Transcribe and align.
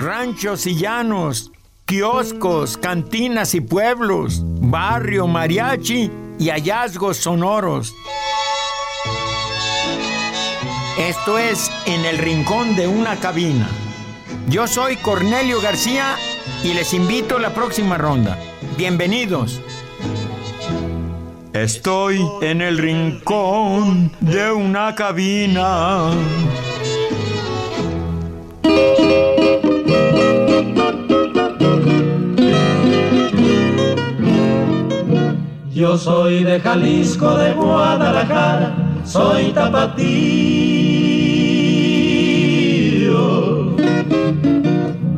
ranchos 0.00 0.66
y 0.66 0.76
llanos, 0.76 1.52
kioscos, 1.84 2.78
cantinas 2.78 3.54
y 3.54 3.60
pueblos, 3.60 4.40
barrio, 4.44 5.26
mariachi 5.26 6.10
y 6.38 6.48
hallazgos 6.48 7.18
sonoros. 7.18 7.94
Esto 10.98 11.38
es 11.38 11.70
En 11.86 12.04
el 12.06 12.16
Rincón 12.18 12.76
de 12.76 12.86
una 12.86 13.16
Cabina. 13.16 13.68
Yo 14.48 14.66
soy 14.66 14.96
Cornelio 14.96 15.60
García 15.60 16.16
y 16.64 16.72
les 16.72 16.94
invito 16.94 17.36
a 17.36 17.40
la 17.40 17.52
próxima 17.52 17.98
ronda. 17.98 18.38
Bienvenidos. 18.78 19.60
Estoy 21.52 22.26
en 22.40 22.62
el 22.62 22.78
rincón 22.78 24.12
de 24.20 24.52
una 24.52 24.94
cabina. 24.94 26.12
Yo 35.80 35.96
soy 35.96 36.44
de 36.44 36.60
Jalisco, 36.60 37.38
de 37.38 37.54
Guadalajara, 37.54 38.74
soy 39.02 39.44
tapatío. 39.44 39.96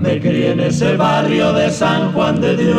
Me 0.00 0.20
crié 0.20 0.52
en 0.52 0.60
ese 0.60 0.96
barrio 0.96 1.52
de 1.52 1.68
San 1.68 2.12
Juan 2.12 2.40
de 2.40 2.56
Dios. 2.56 2.78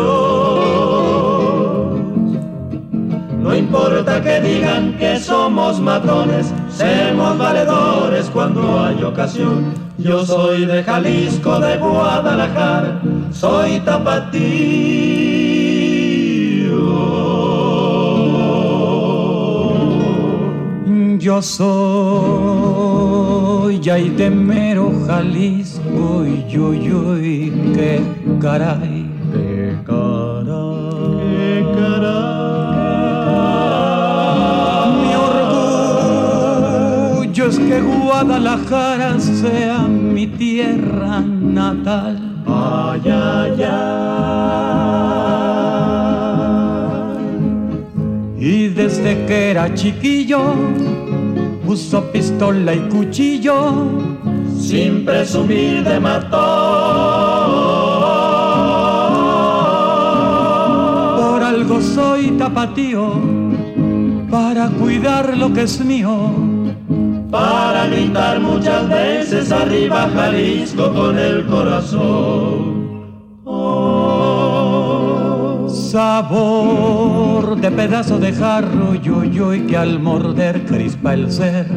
No 3.42 3.54
importa 3.54 4.22
que 4.22 4.40
digan 4.40 4.98
que 4.98 5.20
somos 5.20 5.82
matones, 5.82 6.54
somos 6.70 7.38
valedores 7.38 8.30
cuando 8.30 8.80
hay 8.82 9.04
ocasión. 9.04 9.74
Yo 9.98 10.26
soy 10.26 10.66
de 10.66 10.82
Jalisco, 10.86 11.60
de 11.60 11.78
Guadalajara, 11.80 13.02
soy 13.34 13.82
tapatío. 13.82 15.23
Yo 21.24 21.42
soy 21.42 21.74
mero 24.30 24.92
Jalisco, 25.08 26.26
y 26.26 26.44
yo, 26.52 26.74
yo, 26.74 27.18
y 27.18 27.50
qué 27.74 28.02
caray, 28.42 29.06
qué 29.32 29.78
caray, 29.86 31.14
qué 31.20 31.66
caray. 31.76 32.74
Mi 35.02 35.12
orgullo 37.16 37.44
es 37.48 37.58
que 37.58 37.80
Guadalajara 37.80 39.18
sea 39.18 39.80
mi 39.88 40.28
tierra 40.28 41.22
natal. 41.22 42.20
Ay, 42.46 43.02
ay, 43.06 43.64
ay. 43.64 44.04
Y 48.46 48.68
desde 48.68 49.26
que 49.26 49.52
era 49.52 49.74
chiquillo 49.74 50.54
uso 51.66 52.02
pistola 52.12 52.74
y 52.74 52.80
cuchillo 52.90 53.88
sin 54.60 55.06
presumir 55.06 55.84
de 55.84 56.00
matón. 56.00 56.42
Por 61.18 61.44
algo 61.44 61.82
soy 61.82 62.32
tapatío, 62.32 63.14
para 64.30 64.70
cuidar 64.70 65.38
lo 65.38 65.54
que 65.54 65.64
es 65.64 65.84
mío. 65.84 66.32
Para 67.30 67.88
gritar 67.88 68.40
muchas 68.40 68.88
veces 68.88 69.52
arriba 69.52 70.10
Jalisco 70.14 70.94
con 70.94 71.18
el 71.18 71.46
corazón. 71.48 72.83
Sabor 75.94 77.56
de 77.62 77.70
pedazo 77.70 78.18
de 78.18 78.34
jarro 78.34 78.96
yo 78.96 79.24
yo 79.24 79.54
y 79.54 79.62
que 79.68 79.78
al 79.78 80.00
morder 80.00 80.66
crispa 80.66 81.14
el 81.14 81.32
ser. 81.32 81.68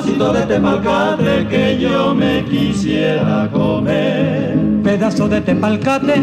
pedacito 0.00 0.32
de 0.32 0.42
tepalcate 0.46 1.46
que 1.48 1.78
yo 1.78 2.12
me 2.12 2.44
quisiera 2.44 3.48
comer. 3.52 4.58
Pedazo 4.82 5.28
de 5.28 5.40
tepalcate, 5.42 6.20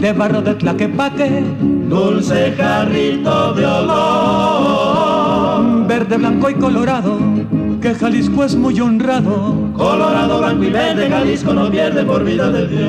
de 0.00 0.12
barro 0.14 0.40
de 0.40 0.54
tlaquepaque, 0.54 1.44
dulce 1.90 2.54
jarrito 2.56 3.52
de 3.52 3.66
olor, 3.66 5.06
verde, 5.86 6.16
blanco 6.16 6.48
y 6.48 6.54
colorado 6.54 7.37
que 7.88 7.94
Jalisco 7.94 8.44
es 8.44 8.54
muy 8.54 8.78
honrado. 8.80 9.72
Colorado, 9.74 10.38
blanco 10.40 10.64
y 10.64 10.70
verde, 10.70 11.08
Jalisco 11.08 11.54
no 11.54 11.70
pierde 11.70 12.04
por 12.04 12.22
vida 12.22 12.50
de 12.50 12.68
Dios. 12.68 12.88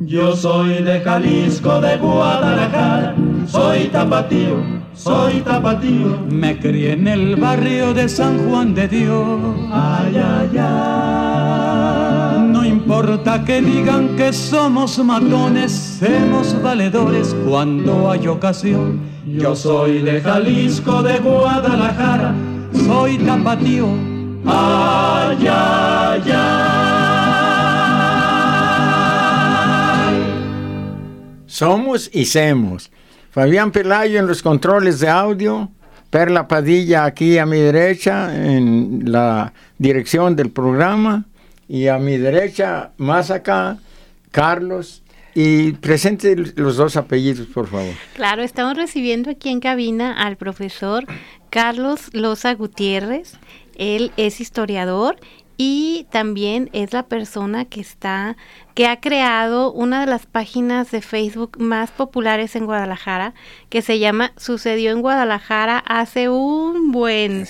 Yo 0.00 0.34
soy 0.34 0.82
de 0.82 1.00
Jalisco, 1.00 1.78
de 1.82 1.98
Guadalajara, 1.98 3.14
soy 3.46 3.88
tapatío, 3.88 4.56
soy 4.94 5.40
tapatío. 5.40 6.18
Me 6.30 6.58
crié 6.58 6.92
en 6.92 7.08
el 7.08 7.36
barrio 7.36 7.92
de 7.92 8.08
San 8.08 8.48
Juan 8.48 8.74
de 8.74 8.88
Dios. 8.88 9.38
Ay, 9.70 10.16
ay, 10.16 10.58
ay. 10.58 12.05
Importa 12.98 13.44
que 13.44 13.60
digan 13.60 14.16
que 14.16 14.32
somos 14.32 14.98
matones, 15.04 16.00
somos 16.00 16.62
valedores 16.62 17.36
cuando 17.46 18.10
hay 18.10 18.26
ocasión 18.26 19.00
yo 19.26 19.54
soy 19.54 20.00
de 20.00 20.22
Jalisco, 20.22 21.02
de 21.02 21.18
Guadalajara, 21.18 22.34
soy 22.86 23.18
tapatío. 23.18 23.86
Ay, 24.46 25.46
ay, 25.46 26.22
ay. 26.32 26.92
Somos 31.44 32.08
y 32.14 32.24
semos. 32.24 32.90
Fabián 33.30 33.72
Pelayo 33.72 34.18
en 34.20 34.26
los 34.26 34.40
controles 34.42 35.00
de 35.00 35.10
audio. 35.10 35.68
Perla 36.08 36.48
Padilla 36.48 37.04
aquí 37.04 37.36
a 37.36 37.44
mi 37.44 37.58
derecha 37.58 38.34
en 38.34 39.02
la 39.04 39.52
dirección 39.76 40.34
del 40.34 40.48
programa. 40.50 41.26
Y 41.68 41.88
a 41.88 41.98
mi 41.98 42.16
derecha, 42.16 42.92
más 42.96 43.30
acá, 43.30 43.78
Carlos 44.30 45.02
y 45.34 45.72
presente 45.72 46.34
los 46.56 46.76
dos 46.76 46.96
apellidos, 46.96 47.46
por 47.48 47.66
favor. 47.66 47.92
Claro, 48.14 48.42
estamos 48.42 48.74
recibiendo 48.74 49.30
aquí 49.30 49.50
en 49.50 49.60
cabina 49.60 50.14
al 50.18 50.36
profesor 50.36 51.04
Carlos 51.50 52.08
Loza 52.14 52.54
Gutiérrez. 52.54 53.34
Él 53.76 54.12
es 54.16 54.40
historiador 54.40 55.16
y 55.58 56.06
también 56.10 56.70
es 56.72 56.94
la 56.94 57.02
persona 57.02 57.66
que 57.66 57.82
está 57.82 58.38
que 58.74 58.86
ha 58.86 59.00
creado 59.00 59.72
una 59.72 60.00
de 60.00 60.06
las 60.06 60.24
páginas 60.24 60.90
de 60.90 61.02
Facebook 61.02 61.58
más 61.58 61.90
populares 61.90 62.56
en 62.56 62.64
Guadalajara 62.64 63.34
que 63.68 63.82
se 63.82 63.98
llama 63.98 64.32
Sucedió 64.38 64.90
en 64.90 65.02
Guadalajara 65.02 65.78
hace 65.78 66.30
un 66.30 66.92
buen. 66.92 67.46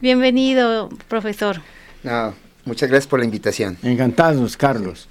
Bienvenido, 0.00 0.88
profesor. 1.08 1.60
No, 2.02 2.34
muchas 2.64 2.88
gracias 2.88 3.08
por 3.08 3.18
la 3.18 3.24
invitación. 3.24 3.76
Encantados, 3.82 4.56
Carlos. 4.56 5.08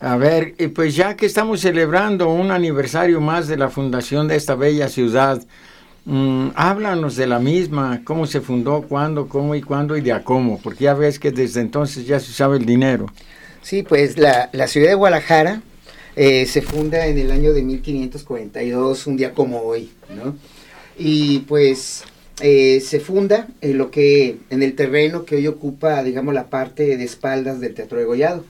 A 0.00 0.16
ver, 0.16 0.54
y 0.58 0.68
pues 0.68 0.94
ya 0.94 1.16
que 1.16 1.26
estamos 1.26 1.60
celebrando 1.60 2.28
un 2.28 2.50
aniversario 2.50 3.20
más 3.20 3.48
de 3.48 3.56
la 3.56 3.70
fundación 3.70 4.28
de 4.28 4.36
esta 4.36 4.54
bella 4.54 4.88
ciudad, 4.88 5.42
mm, 6.04 6.48
háblanos 6.54 7.16
de 7.16 7.26
la 7.26 7.38
misma, 7.38 8.02
cómo 8.04 8.26
se 8.26 8.40
fundó, 8.40 8.82
cuándo, 8.82 9.28
cómo 9.28 9.54
y 9.54 9.62
cuándo 9.62 9.96
y 9.96 10.00
de 10.00 10.12
a 10.12 10.22
cómo, 10.22 10.60
porque 10.62 10.84
ya 10.84 10.94
ves 10.94 11.18
que 11.18 11.30
desde 11.30 11.60
entonces 11.60 12.06
ya 12.06 12.20
se 12.20 12.30
usaba 12.30 12.56
el 12.56 12.66
dinero. 12.66 13.06
Sí, 13.62 13.82
pues 13.82 14.18
la, 14.18 14.50
ciudad 14.66 14.88
de 14.88 14.94
Guadalajara 14.94 15.62
eh, 16.16 16.44
se 16.44 16.60
funda 16.60 17.06
en 17.06 17.18
el 17.18 17.30
año 17.30 17.54
de 17.54 17.62
1542, 17.62 19.06
un 19.06 19.16
día 19.16 19.32
como 19.32 19.62
hoy, 19.62 19.90
¿no? 20.14 20.36
Y 20.98 21.40
pues 21.40 22.04
eh, 22.40 22.80
se 22.80 23.00
funda 23.00 23.48
en 23.60 23.78
lo 23.78 23.90
que, 23.90 24.38
en 24.50 24.62
el 24.62 24.74
terreno 24.74 25.24
que 25.24 25.36
hoy 25.36 25.46
ocupa, 25.46 26.02
digamos, 26.02 26.34
la 26.34 26.50
parte 26.50 26.96
de 26.96 27.04
espaldas 27.04 27.60
del 27.60 27.74
Teatro 27.74 27.98
de 27.98 28.04
Gollado 28.04 28.44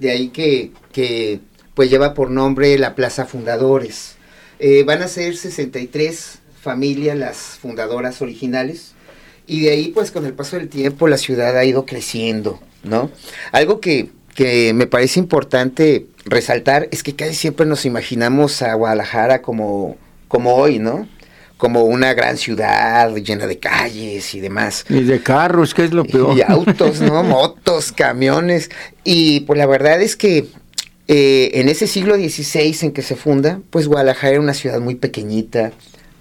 de 0.00 0.10
ahí 0.10 0.28
que, 0.28 0.72
que 0.92 1.40
pues 1.74 1.90
lleva 1.90 2.14
por 2.14 2.30
nombre 2.30 2.76
la 2.78 2.96
Plaza 2.96 3.26
Fundadores. 3.26 4.16
Eh, 4.58 4.82
van 4.82 5.02
a 5.02 5.08
ser 5.08 5.36
63 5.36 6.38
familias 6.60 7.16
las 7.16 7.36
fundadoras 7.36 8.20
originales 8.20 8.92
y 9.46 9.60
de 9.60 9.70
ahí 9.70 9.88
pues 9.88 10.10
con 10.10 10.26
el 10.26 10.32
paso 10.32 10.56
del 10.56 10.68
tiempo 10.68 11.06
la 11.06 11.16
ciudad 11.16 11.56
ha 11.56 11.64
ido 11.64 11.86
creciendo, 11.86 12.60
¿no? 12.82 13.10
Algo 13.52 13.80
que, 13.80 14.10
que 14.34 14.72
me 14.74 14.86
parece 14.86 15.20
importante 15.20 16.06
resaltar 16.24 16.88
es 16.90 17.02
que 17.02 17.14
casi 17.14 17.34
siempre 17.34 17.66
nos 17.66 17.86
imaginamos 17.86 18.62
a 18.62 18.74
Guadalajara 18.74 19.42
como, 19.42 19.96
como 20.28 20.56
hoy, 20.56 20.78
¿no? 20.78 21.08
Como 21.60 21.84
una 21.84 22.14
gran 22.14 22.38
ciudad 22.38 23.14
llena 23.16 23.46
de 23.46 23.58
calles 23.58 24.34
y 24.34 24.40
demás. 24.40 24.86
Y 24.88 25.04
de 25.04 25.22
carros, 25.22 25.74
que 25.74 25.84
es 25.84 25.92
lo 25.92 26.04
peor. 26.04 26.36
Y 26.36 26.42
autos, 26.46 27.02
¿no? 27.02 27.22
Motos, 27.22 27.92
camiones. 27.92 28.70
Y 29.04 29.40
pues 29.40 29.58
la 29.58 29.66
verdad 29.66 30.00
es 30.00 30.16
que 30.16 30.46
eh, 31.06 31.50
en 31.60 31.68
ese 31.68 31.86
siglo 31.86 32.16
XVI 32.16 32.76
en 32.80 32.92
que 32.92 33.02
se 33.02 33.14
funda, 33.14 33.60
pues 33.68 33.86
Guadalajara 33.88 34.32
era 34.32 34.40
una 34.40 34.54
ciudad 34.54 34.80
muy 34.80 34.94
pequeñita, 34.94 35.72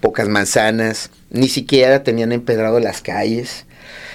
pocas 0.02 0.28
manzanas, 0.28 1.10
ni 1.30 1.48
siquiera 1.48 2.04
tenían 2.04 2.34
empedrado 2.34 2.82
las 2.82 3.02
calles. 3.02 3.66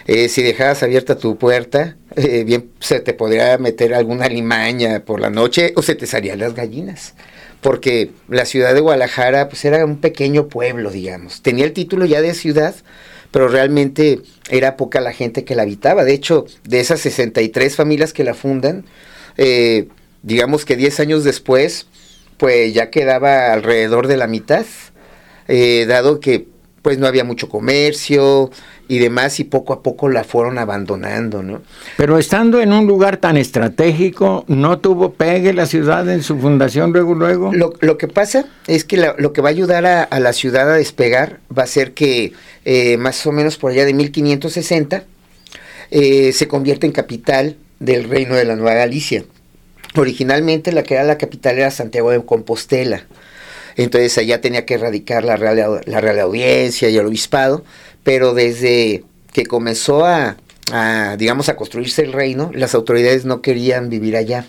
Eh, 0.07 0.29
si 0.29 0.43
dejabas 0.43 0.83
abierta 0.83 1.17
tu 1.17 1.39
puerta, 1.39 1.97
eh, 2.17 2.45
bien 2.45 2.71
se 2.81 3.01
te 3.01 3.15
podría 3.15 3.57
meter 3.57 3.95
alguna 3.95 4.29
limaña 4.29 5.01
por 5.01 5.21
la 5.21 5.31
noche 5.31 5.73
o 5.75 5.81
se 5.81 5.95
te 5.95 6.07
salían 6.07 6.39
las 6.39 6.55
gallinas. 6.55 7.15
Porque 7.65 8.11
la 8.29 8.45
ciudad 8.45 8.75
de 8.75 8.81
Guadalajara 8.81 9.49
pues 9.49 9.65
era 9.65 9.87
un 9.87 9.97
pequeño 9.97 10.49
pueblo, 10.49 10.91
digamos. 10.91 11.41
Tenía 11.41 11.65
el 11.65 11.73
título 11.73 12.05
ya 12.05 12.21
de 12.21 12.35
ciudad, 12.35 12.75
pero 13.31 13.49
realmente 13.49 14.21
era 14.51 14.77
poca 14.77 15.01
la 15.01 15.15
gente 15.15 15.45
que 15.47 15.55
la 15.55 15.63
habitaba. 15.63 16.05
De 16.05 16.13
hecho, 16.13 16.45
de 16.65 16.81
esas 16.81 17.01
63 17.01 17.75
familias 17.75 18.13
que 18.13 18.23
la 18.23 18.35
fundan, 18.35 18.85
eh, 19.39 19.89
digamos 20.23 20.67
que 20.67 20.77
10 20.77 21.01
años 21.01 21.25
después, 21.25 21.87
pues 22.37 22.75
ya 22.75 22.91
quedaba 22.91 23.55
alrededor 23.55 24.09
de 24.09 24.19
la 24.19 24.27
mitad, 24.27 24.67
dado 25.89 26.21
que 26.21 26.49
pues 26.85 26.99
no 26.99 27.07
había 27.07 27.25
mucho 27.25 27.49
comercio 27.49 28.51
y 28.89 28.99
demás 28.99 29.41
y 29.41 29.45
poco 29.45 29.73
a 29.73 29.83
poco 29.83 30.11
la 30.11 30.23
fueron 30.23 30.59
abandonando, 30.59 31.43
¿no? 31.43 31.63
Pero 31.97 32.19
estando 32.19 32.61
en 32.61 32.75
un 32.75 32.87
lugar 32.87 33.17
tan 33.17 33.39
estratégico, 33.39 34.45
¿no 34.49 34.79
tuvo 34.81 35.15
pegue 35.15 35.55
la 35.55 35.65
ciudad 35.65 36.07
en 36.11 36.23
su 36.23 36.39
fundación 36.39 36.93
luego, 36.93 37.15
luego? 37.15 37.53
Lo, 37.55 37.97
que 37.97 38.07
pasa 38.07 38.45
es 38.67 38.85
que 38.85 38.99
lo 38.99 39.33
que 39.33 39.41
va 39.41 39.49
a 39.49 39.53
ayudar 39.53 39.87
a, 39.87 40.21
la 40.21 40.35
ciudad 40.35 40.71
a 40.71 40.75
despegar 40.75 41.41
va 41.57 41.63
a 41.63 41.67
ser 41.67 41.95
que 41.95 42.35
eh, 42.67 42.99
más 42.99 43.27
o 43.27 43.33
menos 43.33 43.57
por 43.57 43.73
allá 43.73 43.87
de 43.87 43.95
1560 43.95 45.05
eh, 45.91 46.33
se 46.35 46.49
convierte 46.49 46.85
en 46.85 46.93
capital 46.93 47.57
del 47.81 48.05
reino 48.11 48.35
de 48.35 48.45
la 48.45 48.57
Nueva 48.57 48.75
Galicia. 48.75 49.25
Originalmente 49.97 50.71
la 50.71 50.83
que 50.83 50.95
era 50.95 51.05
la 51.05 51.17
capital 51.17 51.57
era 51.57 51.71
Santiago 51.71 52.11
de 52.11 52.23
Compostela 52.23 53.07
entonces 53.77 54.17
allá 54.19 54.41
tenía 54.41 54.65
que 54.67 54.75
erradicar 54.75 55.25
la 55.25 55.37
Real, 55.37 55.81
la 55.85 56.01
Real 56.01 56.21
Audiencia 56.21 56.89
y 56.89 56.97
el 56.97 57.07
Obispado, 57.07 57.65
pero 58.03 58.35
desde 58.35 59.05
que 59.33 59.47
comenzó 59.47 60.05
a, 60.05 60.37
digamos, 61.19 61.49
a 61.49 61.57
construirse 61.57 62.03
el 62.03 62.13
reino, 62.13 62.51
las 62.55 62.75
autoridades 62.75 63.25
no 63.25 63.43
querían 63.43 63.89
vivir 63.89 64.17
allá. 64.17 64.47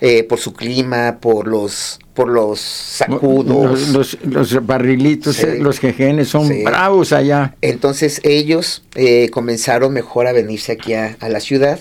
Eh, 0.00 0.22
por 0.22 0.38
su 0.38 0.52
clima, 0.52 1.18
por 1.20 1.48
los 1.48 1.98
por 2.14 2.28
los 2.28 2.60
sacudos. 2.60 3.88
Los, 3.88 4.66
barrilitos, 4.66 5.42
eh, 5.42 5.58
los 5.60 5.80
jejenes 5.80 6.28
son 6.28 6.48
bravos 6.62 7.12
allá. 7.12 7.56
Entonces 7.62 8.20
ellos 8.22 8.84
eh, 8.94 9.28
comenzaron 9.30 9.92
mejor 9.92 10.28
a 10.28 10.32
venirse 10.32 10.70
aquí 10.70 10.94
a, 10.94 11.16
a, 11.18 11.28
la 11.28 11.40
ciudad 11.40 11.80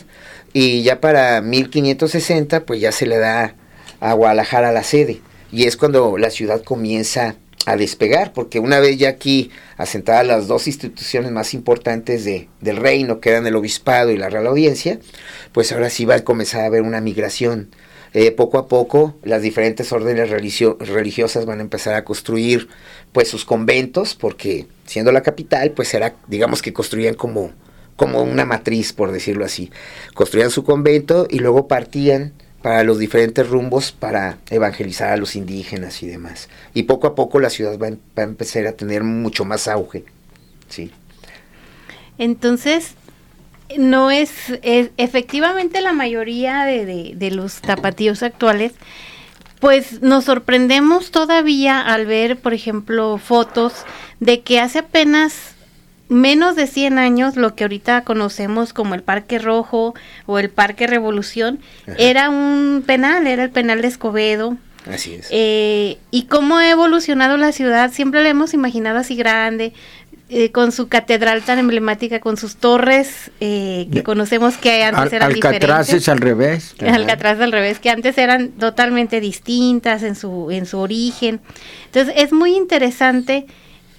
y 0.51 0.81
ya 0.81 0.99
para 0.99 1.41
1560 1.41 2.65
pues 2.65 2.81
ya 2.81 2.91
se 2.91 3.05
le 3.05 3.19
da 3.19 3.53
a 3.99 4.13
Guadalajara 4.13 4.71
la 4.71 4.83
sede 4.83 5.21
y 5.51 5.65
es 5.65 5.77
cuando 5.77 6.17
la 6.17 6.29
ciudad 6.29 6.63
comienza 6.63 7.35
a 7.65 7.75
despegar, 7.75 8.31
porque 8.31 8.59
una 8.59 8.79
vez 8.79 8.97
ya 8.97 9.09
aquí 9.09 9.51
asentadas 9.75 10.25
las 10.25 10.47
dos 10.47 10.67
instituciones 10.67 11.31
más 11.31 11.53
importantes 11.53 12.23
de, 12.23 12.47
del 12.61 12.77
reino, 12.77 13.19
que 13.19 13.29
eran 13.29 13.45
el 13.45 13.57
obispado 13.57 14.11
y 14.11 14.17
la 14.17 14.29
Real 14.29 14.47
Audiencia, 14.47 14.99
pues 15.51 15.73
ahora 15.73 15.89
sí 15.89 16.05
va 16.05 16.15
a 16.15 16.23
comenzar 16.23 16.61
a 16.61 16.67
haber 16.67 16.83
una 16.83 17.01
migración. 17.01 17.69
Eh, 18.13 18.31
poco 18.31 18.57
a 18.57 18.69
poco 18.69 19.15
las 19.21 19.41
diferentes 19.41 19.91
órdenes 19.91 20.29
religiosas 20.29 21.45
van 21.45 21.59
a 21.59 21.61
empezar 21.61 21.93
a 21.95 22.05
construir 22.05 22.69
pues 23.11 23.27
sus 23.27 23.43
conventos, 23.43 24.15
porque 24.15 24.67
siendo 24.85 25.11
la 25.11 25.21
capital, 25.21 25.71
pues 25.71 25.93
era, 25.93 26.15
digamos 26.27 26.61
que 26.61 26.71
construían 26.71 27.15
como, 27.15 27.51
como 27.97 28.23
una 28.23 28.45
matriz, 28.45 28.93
por 28.93 29.11
decirlo 29.11 29.43
así. 29.43 29.71
Construían 30.13 30.51
su 30.51 30.63
convento 30.63 31.27
y 31.29 31.39
luego 31.39 31.67
partían 31.67 32.33
para 32.61 32.83
los 32.83 32.99
diferentes 32.99 33.47
rumbos 33.47 33.91
para 33.91 34.39
evangelizar 34.49 35.11
a 35.11 35.17
los 35.17 35.35
indígenas 35.35 36.01
y 36.03 36.07
demás. 36.07 36.49
Y 36.73 36.83
poco 36.83 37.07
a 37.07 37.15
poco 37.15 37.39
la 37.39 37.49
ciudad 37.49 37.77
va, 37.79 37.87
a 37.87 38.21
empezar 38.23 38.67
a 38.67 38.73
tener 38.73 39.03
mucho 39.03 39.45
más 39.45 39.67
auge. 39.67 40.05
¿sí? 40.67 40.91
Entonces, 42.17 42.95
no 43.77 44.11
es, 44.11 44.31
efectivamente 44.63 45.81
la 45.81 45.93
mayoría 45.93 46.65
de, 46.65 47.13
de, 47.15 47.31
los 47.31 47.61
tapatíos 47.61 48.23
actuales, 48.23 48.73
pues 49.59 50.01
nos 50.01 50.25
sorprendemos 50.25 51.11
todavía 51.11 51.81
al 51.81 52.05
ver, 52.05 52.37
por 52.37 52.53
ejemplo, 52.53 53.17
fotos 53.17 53.73
de 54.19 54.41
que 54.41 54.59
hace 54.59 54.79
apenas 54.79 55.56
menos 56.09 56.55
de 56.55 56.67
100 56.67 56.99
años, 56.99 57.35
lo 57.35 57.55
que 57.55 57.63
ahorita 57.63 58.03
conocemos 58.03 58.73
como 58.73 58.95
el 58.95 59.03
Parque 59.03 59.39
Rojo 59.39 59.93
o 60.25 60.39
el 60.39 60.49
Parque 60.49 60.87
Revolución, 60.87 61.59
era 61.97 62.29
un 62.29 62.83
penal, 62.85 63.27
era 63.27 63.43
el 63.43 63.49
penal 63.49 63.81
de 63.81 63.87
Escobedo. 63.87 64.57
Así 64.89 65.15
es. 65.15 65.27
Eh, 65.31 65.97
y 66.11 66.23
cómo 66.23 66.57
ha 66.57 66.69
evolucionado 66.69 67.35
la 67.35 67.51
ciudad, 67.51 67.91
siempre 67.91 68.23
la 68.23 68.29
hemos 68.29 68.53
imaginado 68.53 68.99
así 68.99 69.15
grande, 69.15 69.73
eh, 70.29 70.51
con 70.51 70.73
su 70.73 70.89
catedral 70.89 71.41
tan 71.43 71.57
emblemática, 71.57 72.19
con 72.19 72.35
sus 72.35 72.57
torres 72.57 73.31
eh, 73.39 73.87
que 73.93 74.03
conocemos 74.03 74.57
que 74.57 74.83
antes 74.83 75.13
eran 75.13 75.31
Alcatraz 75.31 75.93
es 75.93 76.09
al 76.09 76.19
revés. 76.19 76.75
Alcatraz 76.81 77.39
al 77.39 77.53
revés, 77.53 77.79
que 77.79 77.89
antes 77.89 78.17
eran 78.17 78.49
totalmente 78.49 79.21
distintas 79.21 80.03
en 80.03 80.15
su, 80.15 80.51
en 80.51 80.65
su 80.65 80.79
origen. 80.79 81.39
Entonces 81.85 82.13
es 82.17 82.33
muy 82.33 82.57
interesante 82.57 83.45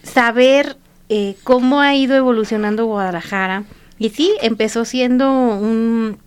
saber 0.03 0.77
eh, 1.09 1.37
cómo 1.45 1.81
ha 1.81 1.95
ido 1.95 2.17
evolucionando 2.17 2.87
Guadalajara. 2.87 3.65
Y 3.99 4.11
sí, 4.11 4.33
empezó 4.43 4.85
siendo 4.85 5.31
un, 5.31 6.19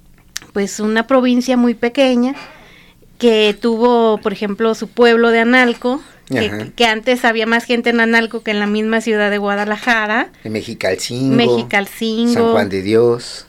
pues 0.53 0.79
una 0.79 1.07
provincia 1.07 1.57
muy 1.57 1.73
pequeña 1.73 2.35
que 3.17 3.55
tuvo, 3.59 4.17
por 4.17 4.33
ejemplo, 4.33 4.73
su 4.75 4.87
pueblo 4.87 5.29
de 5.29 5.39
Analco, 5.39 6.01
que, 6.75 6.85
antes 6.85 7.25
había 7.25 7.45
más 7.45 7.65
gente 7.65 7.89
en 7.89 7.99
Analco 7.99 8.41
que 8.41 8.51
en 8.51 8.59
la 8.59 8.67
misma 8.67 9.01
ciudad 9.01 9.29
de 9.29 9.37
Guadalajara. 9.37 10.31
Mexicalcingo. 10.43 11.35
Mexicalcingo. 11.35 12.33
San 12.33 12.51
Juan 12.51 12.69
de 12.69 12.81
Dios. 12.81 13.45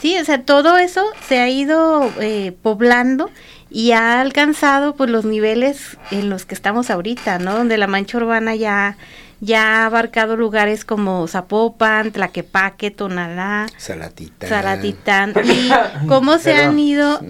Sí, 0.00 0.18
o 0.18 0.24
sea, 0.24 0.42
todo 0.42 0.76
eso 0.78 1.04
se 1.28 1.38
ha 1.38 1.48
ido 1.48 2.10
eh, 2.20 2.52
poblando 2.62 3.30
y 3.70 3.92
ha 3.92 4.20
alcanzado 4.20 4.96
pues 4.96 5.10
los 5.10 5.24
niveles 5.24 5.96
en 6.10 6.30
los 6.30 6.44
que 6.46 6.54
estamos 6.54 6.90
ahorita, 6.90 7.38
¿no? 7.38 7.54
Donde 7.56 7.78
la 7.78 7.86
mancha 7.86 8.18
urbana 8.18 8.54
ya 8.54 8.96
ya 9.44 9.82
ha 9.82 9.86
abarcado 9.86 10.36
lugares 10.36 10.84
como 10.84 11.26
Zapopan, 11.28 12.12
Tlaquepaque, 12.12 12.90
Tonalá, 12.90 13.66
Salatitán. 13.76 14.48
Salatitán. 14.48 15.34
Y 15.44 15.70
cómo 16.08 16.38
se 16.38 16.54
han 16.54 16.78
ido, 16.78 17.20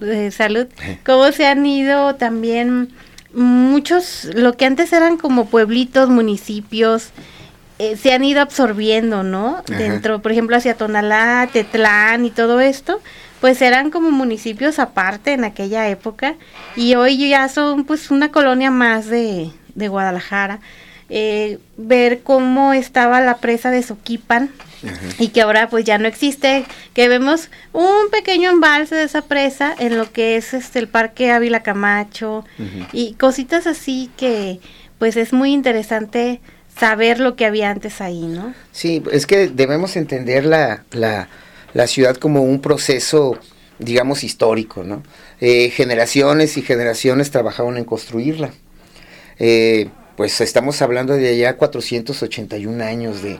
eh, 0.00 0.30
salud, 0.30 0.66
cómo 1.04 1.32
se 1.32 1.46
han 1.46 1.64
ido 1.64 2.16
también 2.16 2.92
muchos, 3.32 4.28
lo 4.34 4.56
que 4.56 4.66
antes 4.66 4.92
eran 4.92 5.16
como 5.16 5.46
pueblitos, 5.46 6.08
municipios, 6.08 7.10
eh, 7.78 7.96
se 7.96 8.12
han 8.12 8.24
ido 8.24 8.40
absorbiendo, 8.40 9.22
¿no? 9.22 9.62
Dentro, 9.66 10.22
por 10.22 10.32
ejemplo, 10.32 10.56
hacia 10.56 10.76
Tonalá, 10.76 11.48
Tetlán 11.52 12.24
y 12.24 12.30
todo 12.30 12.60
esto, 12.60 13.00
pues 13.40 13.60
eran 13.60 13.90
como 13.90 14.10
municipios 14.10 14.78
aparte 14.78 15.32
en 15.32 15.44
aquella 15.44 15.88
época 15.88 16.36
y 16.74 16.94
hoy 16.94 17.28
ya 17.28 17.48
son 17.48 17.84
pues 17.84 18.10
una 18.10 18.30
colonia 18.32 18.70
más 18.70 19.06
de, 19.06 19.50
de 19.74 19.88
Guadalajara 19.88 20.60
eh, 21.08 21.58
ver 21.76 22.22
cómo 22.22 22.72
estaba 22.72 23.20
la 23.20 23.38
presa 23.38 23.70
de 23.70 23.82
Soquipan 23.82 24.50
y 25.18 25.28
que 25.28 25.42
ahora 25.42 25.68
pues 25.68 25.84
ya 25.84 25.98
no 25.98 26.06
existe, 26.06 26.64
que 26.94 27.08
vemos 27.08 27.48
un 27.72 28.10
pequeño 28.10 28.50
embalse 28.50 28.94
de 28.94 29.04
esa 29.04 29.22
presa 29.22 29.74
en 29.78 29.96
lo 29.96 30.12
que 30.12 30.36
es 30.36 30.54
este 30.54 30.78
el 30.78 30.88
Parque 30.88 31.30
Ávila 31.30 31.62
Camacho 31.62 32.44
y 32.92 33.14
cositas 33.14 33.66
así 33.66 34.10
que 34.16 34.60
pues 34.98 35.16
es 35.16 35.32
muy 35.32 35.52
interesante 35.52 36.40
saber 36.78 37.20
lo 37.20 37.36
que 37.36 37.46
había 37.46 37.70
antes 37.70 38.00
ahí, 38.00 38.22
¿no? 38.22 38.54
Sí, 38.72 39.02
es 39.10 39.26
que 39.26 39.48
debemos 39.48 39.96
entender 39.96 40.44
la, 40.44 40.84
la, 40.92 41.28
la 41.72 41.86
ciudad 41.86 42.16
como 42.16 42.42
un 42.42 42.60
proceso 42.60 43.38
digamos 43.78 44.24
histórico, 44.24 44.84
¿no? 44.84 45.02
Eh, 45.40 45.70
generaciones 45.70 46.56
y 46.56 46.62
generaciones 46.62 47.30
trabajaron 47.30 47.76
en 47.76 47.84
construirla. 47.84 48.50
Eh, 49.38 49.88
pues 50.16 50.40
estamos 50.40 50.80
hablando 50.82 51.14
de 51.14 51.28
allá 51.28 51.56
481 51.56 52.82
años 52.82 53.22
de, 53.22 53.38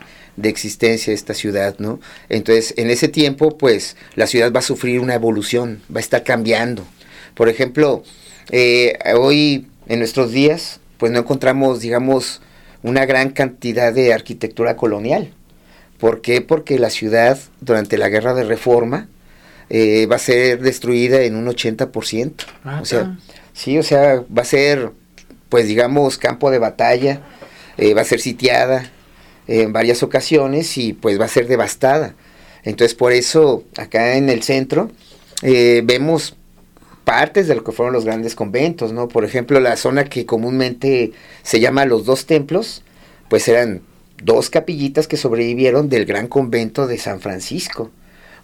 existencia 0.49 1.11
de 1.11 1.14
esta 1.14 1.35
ciudad, 1.35 1.76
¿no? 1.78 1.99
Entonces, 2.28 2.75
en 2.76 2.90
ese 2.90 3.09
tiempo, 3.09 3.56
pues 3.56 3.97
la 4.14 4.26
ciudad 4.26 4.52
va 4.52 4.61
a 4.61 4.62
sufrir 4.62 5.00
una 5.00 5.14
evolución, 5.14 5.83
va 5.95 5.99
a 5.99 6.00
estar 6.00 6.23
cambiando. 6.23 6.87
Por 7.35 7.49
ejemplo, 7.49 8.02
eh, 8.50 8.99
hoy, 9.16 9.66
en 9.88 9.99
nuestros 9.99 10.33
días, 10.33 10.80
pues 10.99 11.11
no 11.12 11.21
encontramos, 11.21 11.80
digamos, 11.80 12.42
una 12.83 13.06
gran 13.06 13.30
cantidad 13.30 13.92
de 13.92 14.12
arquitectura 14.12 14.76
colonial. 14.76 15.33
¿Por 15.99 16.21
qué? 16.21 16.42
Porque 16.42 16.78
la 16.78 16.90
ciudad, 16.90 17.38
durante 17.61 17.97
la 17.97 18.09
guerra 18.09 18.35
de 18.35 18.45
reforma, 18.45 19.09
eh, 19.71 20.06
va 20.06 20.16
a 20.16 20.21
ser 20.21 20.61
destruida 20.61 21.23
en 21.23 21.37
un 21.37 21.47
80%. 21.47 22.45
Ah, 22.64 22.80
o 22.83 22.85
sea, 22.85 23.16
sí, 23.52 23.78
o 23.78 23.83
sea, 23.83 24.23
va 24.37 24.42
a 24.42 24.45
ser 24.45 24.92
pues 25.49 25.67
digamos, 25.69 26.19
campo 26.19 26.50
de 26.50 26.59
batalla, 26.59 27.23
eh, 27.79 27.95
va 27.95 28.03
a 28.03 28.05
ser 28.05 28.21
sitiada 28.21 28.91
en 29.47 29.73
varias 29.73 30.03
ocasiones 30.03 30.76
y 30.79 30.93
pues 30.93 31.21
va 31.21 31.26
a 31.26 31.29
ser 31.29 31.47
devastada. 31.47 32.15
Entonces 32.65 32.95
por 32.95 33.12
eso 33.12 33.65
acá 33.76 34.17
en 34.17 34.29
el 34.29 34.43
centro 34.43 34.91
eh, 35.43 35.83
vemos 35.85 36.37
partes 37.05 37.47
de 37.47 37.55
lo 37.55 37.62
que 37.62 37.71
fueron 37.71 37.93
los 37.93 38.05
grandes 38.05 38.35
conventos, 38.35 38.93
¿no? 38.93 39.07
Por 39.07 39.25
ejemplo, 39.25 39.61
la 39.61 39.76
zona 39.76 40.05
que 40.05 40.26
comúnmente 40.26 41.12
se 41.45 41.61
llama 41.61 41.85
los 41.85 42.05
dos 42.05 42.26
templos, 42.26 42.83
pues 43.29 43.47
eran 43.47 43.83
dos 44.21 44.50
capillitas 44.50 45.07
que 45.07 45.17
sobrevivieron 45.17 45.88
del 45.88 46.05
gran 46.05 46.26
convento 46.26 46.88
de 46.88 46.99
San 46.99 47.21
Francisco, 47.21 47.93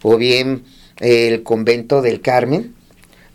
o 0.01 0.15
bien 0.15 0.63
el 1.01 1.43
convento 1.43 2.01
del 2.01 2.21
Carmen, 2.21 2.73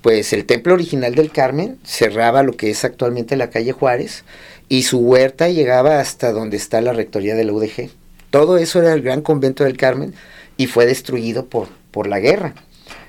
pues 0.08 0.32
el 0.32 0.46
templo 0.46 0.72
original 0.72 1.14
del 1.14 1.30
Carmen 1.30 1.78
cerraba 1.84 2.42
lo 2.42 2.56
que 2.56 2.70
es 2.70 2.82
actualmente 2.82 3.36
la 3.36 3.50
calle 3.50 3.72
Juárez 3.72 4.24
y 4.70 4.84
su 4.84 5.00
huerta 5.00 5.50
llegaba 5.50 6.00
hasta 6.00 6.32
donde 6.32 6.56
está 6.56 6.80
la 6.80 6.94
rectoría 6.94 7.34
de 7.34 7.44
la 7.44 7.52
UDG. 7.52 7.90
Todo 8.30 8.56
eso 8.56 8.80
era 8.80 8.94
el 8.94 9.02
gran 9.02 9.20
convento 9.20 9.64
del 9.64 9.76
Carmen 9.76 10.14
y 10.56 10.66
fue 10.66 10.86
destruido 10.86 11.44
por, 11.44 11.68
por 11.90 12.06
la 12.06 12.20
guerra. 12.20 12.54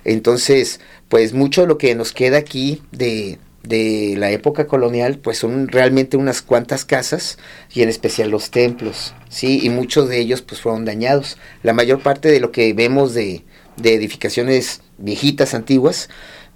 Entonces, 0.03 0.81
pues 1.07 1.31
mucho 1.31 1.61
de 1.61 1.67
lo 1.67 1.77
que 1.77 1.95
nos 1.95 2.11
queda 2.11 2.37
aquí 2.37 2.81
de, 2.91 3.39
de 3.63 4.15
la 4.17 4.31
época 4.31 4.67
colonial, 4.67 5.19
pues 5.19 5.37
son 5.37 5.69
realmente 5.69 6.17
unas 6.17 6.41
cuantas 6.41 6.83
casas 6.83 7.37
y 7.73 7.81
en 7.81 7.87
especial 7.87 8.29
los 8.29 8.51
templos, 8.51 9.13
sí, 9.29 9.61
y 9.63 9.69
muchos 9.69 10.09
de 10.09 10.19
ellos 10.19 10.41
pues 10.41 10.59
fueron 10.59 10.83
dañados. 10.83 11.37
La 11.63 11.71
mayor 11.71 12.03
parte 12.03 12.27
de 12.27 12.41
lo 12.41 12.51
que 12.51 12.73
vemos 12.73 13.13
de, 13.13 13.45
de 13.77 13.93
edificaciones 13.93 14.81
viejitas, 14.97 15.53
antiguas, 15.53 16.09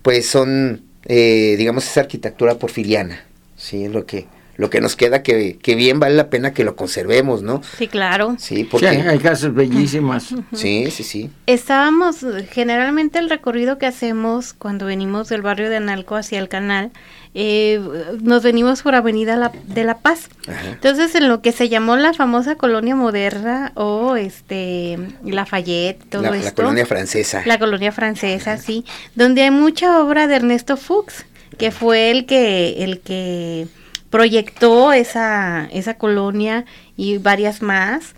pues 0.03 0.29
son, 0.29 0.83
eh, 1.05 1.55
digamos, 1.57 1.86
esa 1.86 2.01
arquitectura 2.01 2.60
porfiriana, 2.60 3.25
sí, 3.55 3.88
lo 3.88 4.05
que 4.05 4.27
lo 4.55 4.69
que 4.69 4.81
nos 4.81 4.95
queda 4.95 5.24
que, 5.24 5.57
que, 5.57 5.75
bien 5.75 6.00
vale 6.00 6.15
la 6.15 6.29
pena 6.29 6.53
que 6.53 6.63
lo 6.63 6.75
conservemos, 6.75 7.41
¿no? 7.41 7.62
Sí, 7.77 7.88
claro. 7.88 8.36
Sí, 8.38 8.63
porque 8.63 8.88
hay 8.88 9.19
casas 9.19 9.53
bellísimas. 9.53 10.33
Sí, 10.53 10.91
sí, 10.91 11.03
sí. 11.03 11.29
Estábamos, 11.48 12.25
generalmente 12.51 13.19
el 13.19 13.29
recorrido 13.29 13.77
que 13.77 13.88
hacemos 13.88 14.53
cuando 14.53 14.86
venimos 14.86 15.29
del 15.29 15.41
barrio 15.41 15.69
de 15.69 15.77
Analco 15.77 16.15
hacia 16.15 16.39
el 16.39 16.50
canal, 16.50 16.91
eh, 17.33 17.81
nos 18.22 18.43
venimos 18.43 18.83
por 18.83 18.93
Avenida 18.93 19.36
la, 19.38 19.51
de 19.65 19.83
la 19.83 19.98
Paz. 20.00 20.29
Ajá. 20.48 20.69
Entonces, 20.69 21.15
en 21.15 21.29
lo 21.29 21.41
que 21.41 21.51
se 21.51 21.67
llamó 21.67 21.95
la 21.95 22.13
famosa 22.13 22.55
colonia 22.55 22.95
moderna 22.95 23.72
o 23.74 24.15
este 24.15 25.00
Lafayette, 25.24 26.03
todo 26.10 26.22
la, 26.22 26.38
esto. 26.38 26.45
La 26.45 26.53
colonia 26.53 26.86
francesa. 26.86 27.41
La 27.45 27.57
colonia 27.57 27.91
francesa, 27.91 28.53
Ajá. 28.53 28.62
sí, 28.62 28.86
donde 29.15 29.41
hay 29.41 29.51
mucha 29.51 30.00
obra 30.00 30.27
de 30.27 30.36
Ernesto 30.36 30.77
Fuchs, 30.77 31.25
que 31.57 31.72
fue 31.72 32.12
el 32.12 32.27
que 32.27 32.83
el 32.83 33.00
que 33.00 33.67
proyectó 34.13 34.93
esa, 34.93 35.67
esa 35.72 35.96
colonia 35.96 36.65
y 36.96 37.17
varias 37.17 37.63
más. 37.63 38.13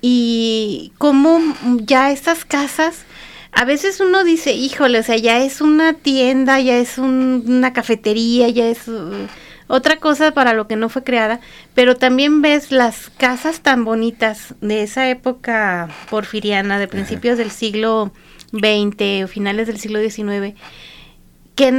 Y 0.00 0.92
como 0.96 1.40
ya 1.80 2.12
estas 2.12 2.44
casas, 2.44 3.04
a 3.50 3.64
veces 3.64 3.98
uno 3.98 4.22
dice, 4.22 4.52
híjole, 4.52 5.00
o 5.00 5.02
sea, 5.02 5.16
ya 5.16 5.40
es 5.42 5.60
una 5.60 5.94
tienda, 5.94 6.60
ya 6.60 6.76
es 6.76 6.98
un, 6.98 7.42
una 7.48 7.72
cafetería, 7.72 8.48
ya 8.48 8.68
es 8.68 8.86
uh, 8.86 9.26
otra 9.66 9.96
cosa 9.96 10.30
para 10.30 10.52
lo 10.52 10.68
que 10.68 10.76
no 10.76 10.88
fue 10.88 11.02
creada, 11.02 11.40
pero 11.74 11.96
también 11.96 12.42
ves 12.42 12.70
las 12.70 13.10
casas 13.16 13.60
tan 13.60 13.84
bonitas 13.84 14.54
de 14.60 14.84
esa 14.84 15.10
época 15.10 15.88
porfiriana, 16.10 16.78
de 16.78 16.86
principios 16.86 17.34
Ajá. 17.34 17.42
del 17.42 17.50
siglo 17.50 18.12
XX 18.52 19.24
o 19.24 19.26
finales 19.26 19.66
del 19.66 19.80
siglo 19.80 19.98
XIX, 19.98 20.54
que, 21.56 21.72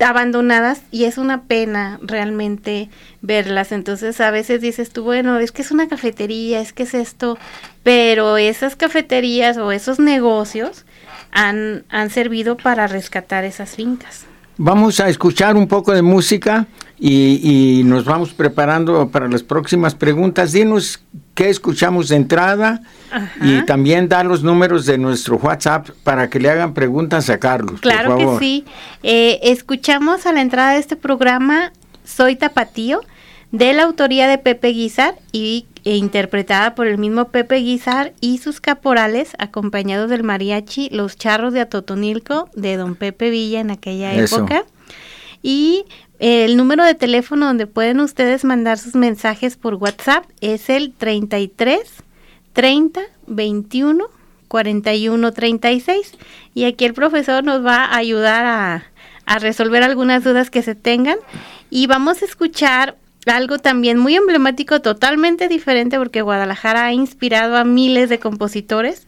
abandonadas 0.00 0.82
y 0.90 1.04
es 1.04 1.18
una 1.18 1.42
pena 1.42 1.98
realmente 2.02 2.90
verlas. 3.20 3.72
Entonces 3.72 4.20
a 4.20 4.30
veces 4.30 4.60
dices 4.60 4.90
tú, 4.90 5.04
bueno, 5.04 5.38
es 5.38 5.52
que 5.52 5.62
es 5.62 5.70
una 5.70 5.88
cafetería, 5.88 6.60
es 6.60 6.72
que 6.72 6.84
es 6.84 6.94
esto, 6.94 7.38
pero 7.82 8.36
esas 8.36 8.76
cafeterías 8.76 9.56
o 9.56 9.72
esos 9.72 9.98
negocios 9.98 10.84
han, 11.32 11.84
han 11.88 12.10
servido 12.10 12.56
para 12.56 12.86
rescatar 12.86 13.44
esas 13.44 13.76
fincas. 13.76 14.26
Vamos 14.56 15.00
a 15.00 15.08
escuchar 15.08 15.56
un 15.56 15.68
poco 15.68 15.92
de 15.92 16.02
música 16.02 16.66
y, 17.00 17.80
y, 17.80 17.84
nos 17.84 18.04
vamos 18.04 18.34
preparando 18.34 19.08
para 19.08 19.26
las 19.26 19.42
próximas 19.42 19.94
preguntas. 19.94 20.52
Dinos 20.52 21.00
qué 21.34 21.48
escuchamos 21.48 22.08
de 22.08 22.16
entrada 22.16 22.82
Ajá. 23.10 23.30
y 23.40 23.64
también 23.64 24.08
dar 24.08 24.26
los 24.26 24.42
números 24.42 24.84
de 24.84 24.98
nuestro 24.98 25.36
WhatsApp 25.36 25.88
para 26.04 26.28
que 26.28 26.38
le 26.38 26.50
hagan 26.50 26.74
preguntas 26.74 27.30
a 27.30 27.38
Carlos. 27.38 27.80
Claro 27.80 28.18
que 28.18 28.38
sí. 28.38 28.64
Eh, 29.02 29.40
escuchamos 29.44 30.26
a 30.26 30.32
la 30.32 30.42
entrada 30.42 30.72
de 30.72 30.78
este 30.78 30.96
programa 30.96 31.72
Soy 32.04 32.36
Tapatío, 32.36 33.00
de 33.52 33.72
la 33.72 33.84
autoría 33.84 34.28
de 34.28 34.36
Pepe 34.36 34.68
Guizar 34.68 35.14
y 35.32 35.66
e 35.84 35.96
interpretada 35.96 36.74
por 36.74 36.86
el 36.86 36.98
mismo 36.98 37.28
Pepe 37.28 37.56
Guizar 37.56 38.12
y 38.20 38.38
sus 38.38 38.60
caporales, 38.60 39.32
acompañados 39.38 40.10
del 40.10 40.22
mariachi 40.22 40.90
Los 40.90 41.16
Charros 41.16 41.54
de 41.54 41.60
Atotonilco 41.60 42.50
de 42.54 42.76
don 42.76 42.94
Pepe 42.94 43.30
Villa 43.30 43.60
en 43.60 43.70
aquella 43.70 44.12
Eso. 44.12 44.36
época. 44.36 44.64
Y 45.42 45.86
el 46.20 46.56
número 46.56 46.84
de 46.84 46.94
teléfono 46.94 47.46
donde 47.46 47.66
pueden 47.66 47.98
ustedes 47.98 48.44
mandar 48.44 48.78
sus 48.78 48.94
mensajes 48.94 49.56
por 49.56 49.74
WhatsApp 49.74 50.24
es 50.40 50.68
el 50.68 50.92
33 50.92 51.80
30 52.52 53.00
21 53.26 54.04
41 54.46 55.32
36. 55.32 56.12
Y 56.54 56.64
aquí 56.64 56.84
el 56.84 56.92
profesor 56.92 57.42
nos 57.42 57.64
va 57.64 57.86
a 57.86 57.96
ayudar 57.96 58.44
a, 58.44 58.84
a 59.24 59.38
resolver 59.38 59.82
algunas 59.82 60.22
dudas 60.22 60.50
que 60.50 60.62
se 60.62 60.74
tengan. 60.74 61.16
Y 61.70 61.86
vamos 61.86 62.20
a 62.20 62.26
escuchar 62.26 62.96
algo 63.26 63.58
también 63.58 63.96
muy 63.98 64.16
emblemático, 64.16 64.82
totalmente 64.82 65.48
diferente, 65.48 65.98
porque 65.98 66.20
Guadalajara 66.20 66.84
ha 66.84 66.92
inspirado 66.92 67.56
a 67.56 67.64
miles 67.64 68.08
de 68.08 68.18
compositores. 68.18 69.06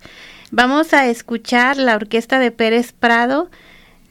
Vamos 0.51 0.93
a 0.93 1.09
escuchar 1.09 1.77
la 1.77 1.97
orquesta 1.97 2.39
de 2.39 2.51
Pérez 2.51 2.93
Prado, 2.93 3.51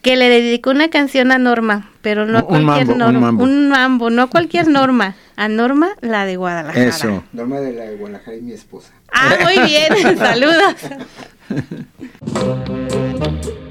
que 0.01 0.15
le 0.15 0.29
dedicó 0.29 0.71
una 0.71 0.89
canción 0.89 1.31
a 1.31 1.37
Norma, 1.37 1.91
pero 2.01 2.25
no 2.25 2.39
un 2.39 2.45
cualquier 2.45 2.87
mambo, 2.87 2.95
Norma, 2.95 3.17
un 3.17 3.21
mambo. 3.21 3.43
un 3.43 3.69
mambo, 3.69 4.09
no 4.09 4.29
cualquier 4.29 4.67
Norma, 4.67 5.15
a 5.35 5.47
Norma 5.47 5.89
la 6.01 6.25
de 6.25 6.37
Guadalajara. 6.37 6.85
Eso. 6.85 7.23
Norma 7.33 7.59
de 7.59 7.73
la 7.73 7.83
de 7.83 7.95
Guadalajara 7.97 8.37
y 8.37 8.41
mi 8.41 8.53
esposa. 8.53 8.91
Ah, 9.11 9.35
muy 9.43 9.59
bien, 9.67 10.17
saludos. 10.17 10.75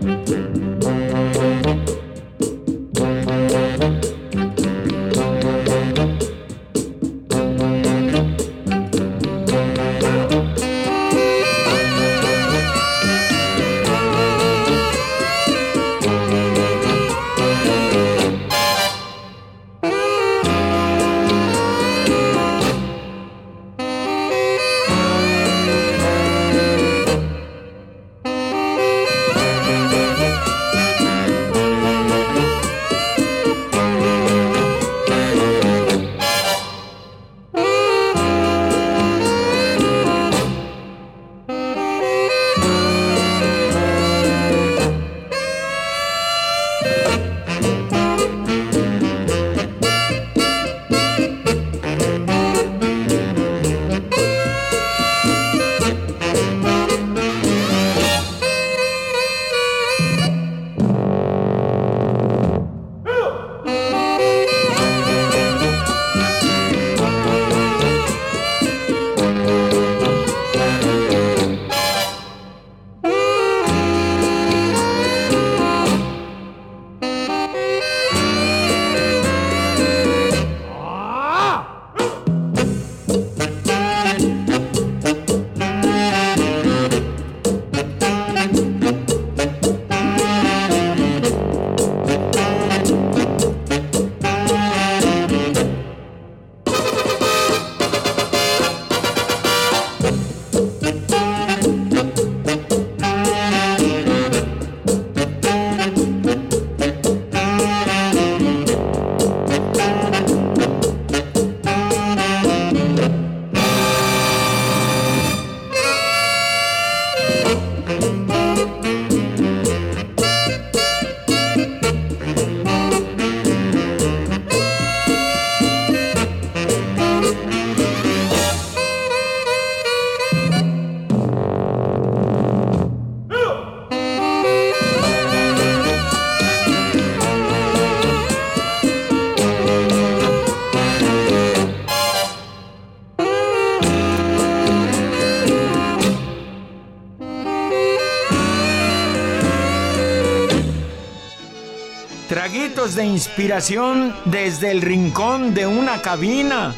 inspiración 153.10 154.14
desde 154.24 154.70
el 154.70 154.82
rincón 154.82 155.52
de 155.52 155.66
una 155.66 156.00
cabina. 156.00 156.74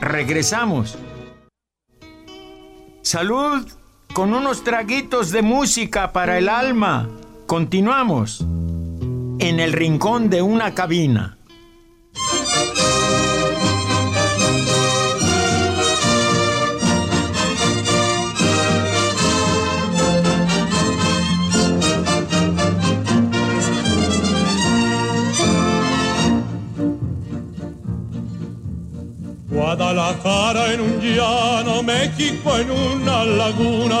Regresamos. 0.00 0.96
Salud 3.02 3.66
con 4.14 4.32
unos 4.32 4.62
traguitos 4.62 5.32
de 5.32 5.42
música 5.42 6.12
para 6.12 6.38
el 6.38 6.48
alma. 6.48 7.08
Continuamos 7.46 8.40
en 8.40 9.60
el 9.60 9.72
rincón 9.72 10.30
de 10.30 10.42
una 10.42 10.74
cabina. 10.74 11.35
Guadalajara 30.46 30.74
en 30.74 30.80
un 30.80 31.00
llano, 31.00 31.82
México 31.82 32.56
en 32.56 32.70
una 32.70 33.24
laguna. 33.24 33.98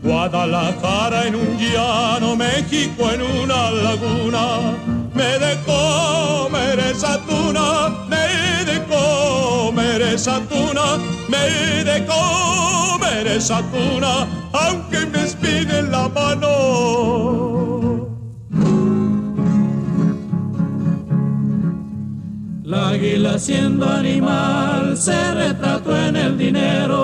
Guadalajara 0.00 1.26
en 1.26 1.34
un 1.34 1.58
llano, 1.58 2.36
México 2.36 3.10
en 3.10 3.20
una 3.20 3.72
laguna. 3.72 4.76
Me 5.12 5.38
de 5.40 5.58
comer 5.66 6.78
esa 6.78 7.18
tuna, 7.26 7.88
me 8.08 8.64
de 8.64 8.84
comer 8.84 10.02
esa 10.02 10.38
tuna, 10.48 10.98
me 11.26 11.82
de 11.82 12.06
comer 12.06 13.26
esa 13.26 13.60
tuna, 13.72 14.28
aunque 14.52 15.03
Águila 23.34 23.46
siendo 23.46 23.90
animal 23.90 24.96
se 24.96 25.34
retrató 25.34 25.96
en 25.96 26.14
el 26.14 26.38
dinero. 26.38 27.00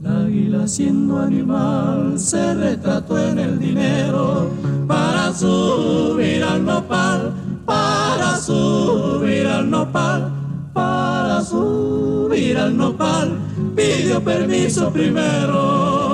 La 0.00 0.20
águila 0.20 0.68
siendo 0.68 1.18
animal 1.18 2.20
se 2.20 2.54
retrató 2.54 3.18
en 3.18 3.40
el 3.40 3.58
dinero 3.58 4.48
para 4.86 5.34
subir 5.34 6.44
al 6.44 6.64
nopal, 6.64 7.32
para 7.66 8.36
subir 8.36 9.48
al 9.48 9.68
nopal, 9.68 10.30
para 10.72 11.40
subir 11.42 12.56
al 12.58 12.76
nopal, 12.76 13.40
pidió 13.74 14.22
permiso 14.22 14.92
primero. 14.92 16.07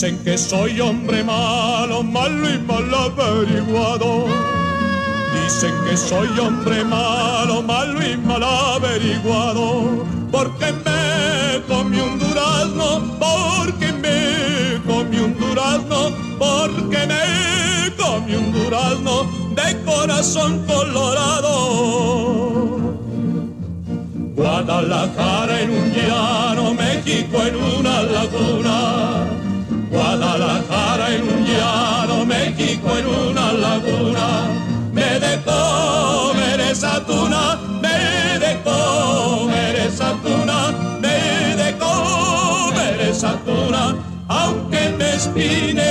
Dicen 0.00 0.22
que 0.22 0.38
soy 0.38 0.80
hombre 0.80 1.24
malo, 1.24 2.04
malo 2.04 2.48
y 2.48 2.58
mal 2.60 2.94
averiguado. 2.94 4.26
Dicen 5.34 5.74
que 5.84 5.96
soy 5.96 6.28
hombre 6.38 6.84
malo, 6.84 7.62
malo 7.62 7.98
y 8.06 8.16
mal 8.16 8.44
averiguado. 8.44 10.04
Porque 10.30 10.72
me 10.86 11.60
comí 11.66 11.98
un 11.98 12.16
durazno, 12.16 13.02
porque 13.18 13.92
me 13.92 14.80
comí 14.86 15.18
un 15.18 15.36
durazno, 15.36 16.12
porque 16.38 17.04
me 17.08 17.90
comí 17.96 18.36
un 18.36 18.52
durazno 18.52 19.26
de 19.56 19.82
corazón 19.84 20.64
colorado. 20.64 21.50
Guadalajara 24.36 25.60
en 25.60 25.70
un 25.72 25.92
llano, 25.92 26.72
México 26.72 27.42
en 27.44 27.56
una 27.80 28.02
laguna. 28.04 29.37
Guadalajara 29.90 31.14
en 31.14 31.22
un 31.22 31.44
llano, 31.46 32.26
México 32.26 32.88
en 32.98 33.06
una 33.06 33.52
laguna. 33.52 34.48
Me 34.92 35.18
de 35.18 35.40
comer 35.44 36.60
esa 36.60 37.00
tuna, 37.06 37.58
me 37.80 38.38
de 38.38 38.60
comer 38.62 39.76
esa 39.76 40.14
tuna, 40.22 40.72
me 41.00 41.56
de 41.56 41.78
comer 41.78 43.00
esa 43.10 43.32
tuna, 43.46 43.96
aunque 44.28 44.90
me 44.98 45.14
espine 45.14 45.87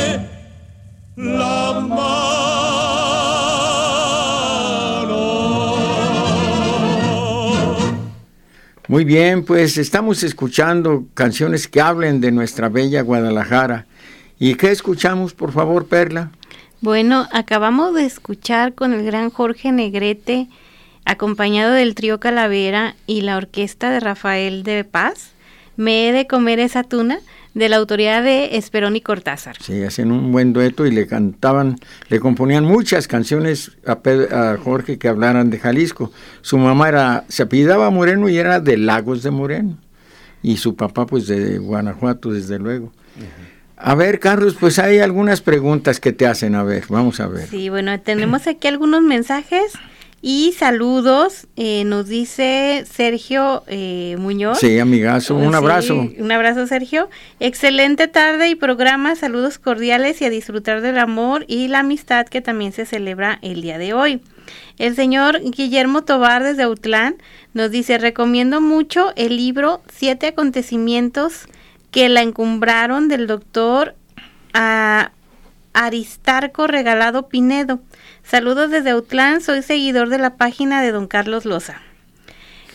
Muy 8.90 9.04
bien, 9.04 9.44
pues 9.44 9.78
estamos 9.78 10.24
escuchando 10.24 11.04
canciones 11.14 11.68
que 11.68 11.82
hablen 11.82 12.22
de 12.22 12.32
nuestra 12.32 12.70
bella 12.70 13.02
Guadalajara. 13.02 13.86
¿Y 14.40 14.56
qué 14.56 14.72
escuchamos, 14.72 15.34
por 15.34 15.52
favor, 15.52 15.88
Perla? 15.88 16.32
Bueno, 16.80 17.28
acabamos 17.34 17.94
de 17.94 18.06
escuchar 18.06 18.76
con 18.76 18.94
el 18.94 19.04
gran 19.04 19.30
Jorge 19.30 19.74
Negrete, 19.74 20.48
acompañado 21.04 21.74
del 21.74 21.96
trío 21.96 22.22
Calavera 22.22 22.96
y 23.08 23.22
la 23.22 23.36
orquesta 23.36 23.90
de 23.90 24.00
Rafael 24.00 24.64
de 24.64 24.86
Paz, 24.86 25.34
Me 25.76 26.08
he 26.08 26.14
de 26.14 26.26
comer 26.26 26.60
esa 26.60 26.84
tuna, 26.84 27.20
de 27.54 27.70
la 27.70 27.78
autoría 27.78 28.22
de 28.22 28.56
Esperón 28.58 28.96
y 28.96 29.02
Cortázar. 29.02 29.56
Sí, 29.62 29.84
hacían 29.84 30.12
un 30.12 30.32
buen 30.32 30.54
dueto 30.54 30.86
y 30.86 30.92
le 30.92 31.08
cantaban, 31.08 31.78
le 32.10 32.20
componían 32.20 32.66
muchas 32.66 33.08
canciones 33.08 33.72
a, 33.86 34.00
Pe- 34.00 34.28
a 34.32 34.58
Jorge 34.58 34.98
que 35.00 35.08
hablaran 35.08 35.50
de 35.50 35.58
Jalisco. 35.60 36.12
Su 36.42 36.58
mamá 36.58 36.90
era, 36.90 37.24
se 37.30 37.44
apellidaba 37.44 37.90
Moreno 37.90 38.30
y 38.30 38.38
era 38.38 38.60
de 38.60 38.78
Lagos 38.78 39.24
de 39.24 39.32
Moreno. 39.32 39.78
Y 40.44 40.58
su 40.58 40.76
papá, 40.76 41.06
pues 41.08 41.26
de 41.28 41.58
Guanajuato, 41.58 42.32
desde 42.32 42.60
luego. 42.60 42.94
A 43.76 43.96
ver, 43.96 44.20
Carlos, 44.20 44.56
pues 44.60 44.80
hay 44.80 45.00
algunas 45.00 45.42
preguntas 45.42 46.00
que 46.00 46.12
te 46.12 46.26
hacen. 46.28 46.56
A 46.56 46.64
ver, 46.64 46.84
vamos 46.90 47.20
a 47.20 47.28
ver. 47.28 47.48
Sí, 47.48 47.70
bueno, 47.70 48.00
tenemos 48.00 48.48
aquí 48.48 48.68
algunos 48.68 49.02
mensajes 49.02 49.74
y 50.22 50.54
saludos. 50.58 51.48
Eh, 51.56 51.84
nos 51.86 52.08
dice 52.08 52.86
Sergio 52.92 53.64
eh, 53.68 54.16
Muñoz. 54.20 54.60
Sí, 54.60 54.80
amigazo, 54.80 55.36
un 55.36 55.52
Sí, 55.52 55.56
abrazo. 55.56 55.96
un 56.18 56.32
abrazo, 56.32 56.66
Sergio. 56.68 57.10
Excelente 57.40 58.08
tarde 58.08 58.50
y 58.50 58.56
programa. 58.56 59.16
Saludos 59.16 59.60
cordiales 59.60 60.22
y 60.22 60.26
a 60.26 60.30
disfrutar 60.30 60.82
del 60.82 60.98
amor 60.98 61.46
y 61.48 61.68
la 61.68 61.80
amistad 61.80 62.26
que 62.28 62.42
también 62.42 62.72
se 62.72 62.86
celebra 62.86 63.40
el 63.42 63.62
día 63.62 63.78
de 63.78 63.94
hoy. 63.94 64.22
El 64.78 64.96
señor 64.96 65.42
Guillermo 65.44 66.04
Tobar 66.04 66.44
desde 66.44 66.64
Autlán 66.64 67.18
nos 67.54 67.72
dice, 67.72 67.98
recomiendo 67.98 68.62
mucho 68.62 69.12
el 69.16 69.36
libro 69.36 69.82
Siete 69.94 70.28
acontecimientos 70.28 71.48
que 71.92 72.10
la 72.10 72.22
encumbraron 72.22 73.08
del 73.08 73.28
doctor 73.28 73.96
ah, 74.54 75.12
Aristarco 75.74 76.68
Regalado 76.68 77.28
Pinedo. 77.28 77.80
Saludos 78.30 78.70
desde 78.70 78.90
Autlán, 78.90 79.40
soy 79.40 79.62
seguidor 79.62 80.10
de 80.10 80.18
la 80.18 80.36
página 80.36 80.82
de 80.82 80.92
don 80.92 81.08
Carlos 81.08 81.46
Loza. 81.46 81.82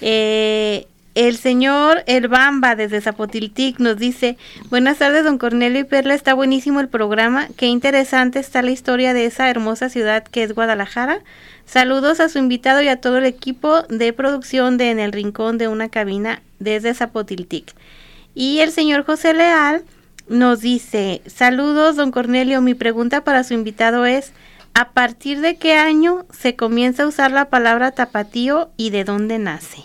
Eh, 0.00 0.86
el 1.14 1.36
señor 1.36 2.02
El 2.06 2.28
Bamba 2.28 2.74
desde 2.74 3.02
Zapotiltic 3.02 3.78
nos 3.78 3.98
dice, 3.98 4.38
buenas 4.70 4.96
tardes 4.96 5.24
don 5.24 5.36
Cornelio 5.36 5.80
y 5.80 5.84
Perla, 5.84 6.14
está 6.14 6.32
buenísimo 6.32 6.80
el 6.80 6.88
programa, 6.88 7.48
qué 7.58 7.66
interesante 7.66 8.38
está 8.38 8.62
la 8.62 8.70
historia 8.70 9.12
de 9.12 9.26
esa 9.26 9.50
hermosa 9.50 9.90
ciudad 9.90 10.24
que 10.24 10.42
es 10.42 10.54
Guadalajara. 10.54 11.20
Saludos 11.66 12.20
a 12.20 12.30
su 12.30 12.38
invitado 12.38 12.80
y 12.80 12.88
a 12.88 13.02
todo 13.02 13.18
el 13.18 13.26
equipo 13.26 13.82
de 13.82 14.14
producción 14.14 14.78
de 14.78 14.90
En 14.90 14.98
el 14.98 15.12
Rincón 15.12 15.58
de 15.58 15.68
una 15.68 15.90
Cabina 15.90 16.40
desde 16.60 16.94
Zapotiltic. 16.94 17.74
Y 18.34 18.60
el 18.60 18.72
señor 18.72 19.04
José 19.04 19.34
Leal 19.34 19.82
nos 20.28 20.60
dice, 20.60 21.20
saludos 21.26 21.96
don 21.96 22.10
Cornelio, 22.10 22.62
mi 22.62 22.72
pregunta 22.72 23.22
para 23.22 23.44
su 23.44 23.52
invitado 23.52 24.06
es, 24.06 24.32
¿a 24.74 24.92
partir 24.92 25.40
de 25.40 25.56
qué 25.56 25.74
año 25.74 26.26
se 26.30 26.56
comienza 26.56 27.04
a 27.04 27.06
usar 27.06 27.32
la 27.32 27.50
palabra 27.50 27.92
tapatío 27.92 28.70
y 28.76 28.90
de 28.90 29.04
dónde 29.04 29.38
nace? 29.38 29.82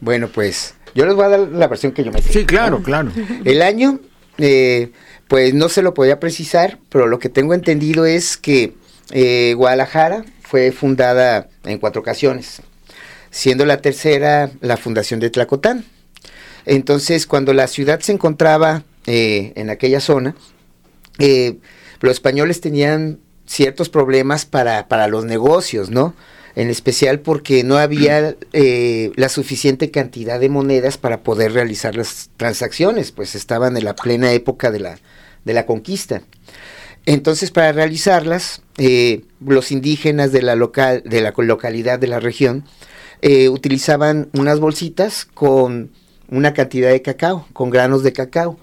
Bueno, 0.00 0.28
pues 0.28 0.74
yo 0.94 1.06
les 1.06 1.14
voy 1.14 1.24
a 1.24 1.28
dar 1.28 1.40
la 1.40 1.68
versión 1.68 1.92
que 1.92 2.04
yo 2.04 2.12
me 2.12 2.22
sé. 2.22 2.32
Sí, 2.32 2.46
claro, 2.46 2.82
claro. 2.82 3.10
El 3.44 3.62
año, 3.62 4.00
eh, 4.38 4.92
pues 5.28 5.54
no 5.54 5.68
se 5.68 5.82
lo 5.82 5.94
podía 5.94 6.20
precisar, 6.20 6.78
pero 6.88 7.06
lo 7.06 7.18
que 7.18 7.28
tengo 7.28 7.54
entendido 7.54 8.06
es 8.06 8.36
que 8.36 8.74
eh, 9.10 9.54
Guadalajara 9.56 10.24
fue 10.42 10.72
fundada 10.72 11.48
en 11.64 11.78
cuatro 11.78 12.00
ocasiones, 12.00 12.62
siendo 13.30 13.66
la 13.66 13.80
tercera 13.80 14.50
la 14.60 14.76
fundación 14.76 15.20
de 15.20 15.30
Tlacotán. 15.30 15.84
Entonces, 16.64 17.26
cuando 17.26 17.52
la 17.52 17.68
ciudad 17.68 18.00
se 18.00 18.12
encontraba 18.12 18.84
eh, 19.06 19.52
en 19.56 19.70
aquella 19.70 20.00
zona, 20.00 20.34
eh, 21.18 21.58
los 22.00 22.12
españoles 22.12 22.60
tenían 22.60 23.20
ciertos 23.46 23.88
problemas 23.88 24.44
para, 24.44 24.88
para 24.88 25.08
los 25.08 25.24
negocios, 25.24 25.90
¿no? 25.90 26.14
En 26.54 26.70
especial 26.70 27.20
porque 27.20 27.64
no 27.64 27.76
había 27.76 28.34
eh, 28.52 29.12
la 29.16 29.28
suficiente 29.28 29.90
cantidad 29.90 30.40
de 30.40 30.48
monedas 30.48 30.96
para 30.96 31.22
poder 31.22 31.52
realizar 31.52 31.96
las 31.96 32.30
transacciones, 32.36 33.12
pues 33.12 33.34
estaban 33.34 33.76
en 33.76 33.84
la 33.84 33.94
plena 33.94 34.32
época 34.32 34.70
de 34.70 34.80
la, 34.80 34.98
de 35.44 35.52
la 35.52 35.66
conquista. 35.66 36.22
Entonces, 37.04 37.50
para 37.50 37.72
realizarlas, 37.72 38.62
eh, 38.78 39.22
los 39.40 39.70
indígenas 39.70 40.32
de 40.32 40.42
la, 40.42 40.56
local, 40.56 41.02
de 41.04 41.20
la 41.20 41.32
localidad 41.36 41.98
de 41.98 42.08
la 42.08 42.20
región 42.20 42.64
eh, 43.22 43.48
utilizaban 43.48 44.28
unas 44.32 44.58
bolsitas 44.58 45.24
con 45.24 45.92
una 46.28 46.54
cantidad 46.54 46.90
de 46.90 47.02
cacao, 47.02 47.46
con 47.52 47.70
granos 47.70 48.02
de 48.02 48.12
cacao. 48.12 48.58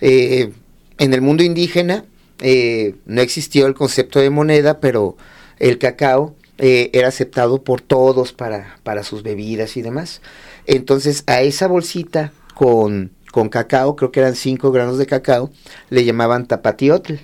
En 0.00 0.52
el 0.98 1.20
mundo 1.22 1.42
indígena 1.42 2.04
no 2.40 3.20
existió 3.22 3.66
el 3.66 3.74
concepto 3.74 4.20
de 4.20 4.30
moneda, 4.30 4.80
pero 4.80 5.16
el 5.58 5.78
cacao 5.78 6.34
era 6.58 7.08
aceptado 7.08 7.62
por 7.62 7.80
todos 7.80 8.32
para, 8.32 8.76
para 8.82 9.02
sus 9.02 9.22
bebidas 9.22 9.76
y 9.76 9.82
demás. 9.82 10.20
Entonces, 10.66 11.24
a 11.26 11.42
esa 11.42 11.66
bolsita 11.66 12.32
con, 12.54 13.12
con 13.32 13.48
cacao, 13.48 13.96
creo 13.96 14.12
que 14.12 14.20
eran 14.20 14.36
cinco 14.36 14.72
granos 14.72 14.98
de 14.98 15.06
cacao, 15.06 15.50
le 15.90 16.04
llamaban 16.04 16.46
tapatiotl 16.46 17.14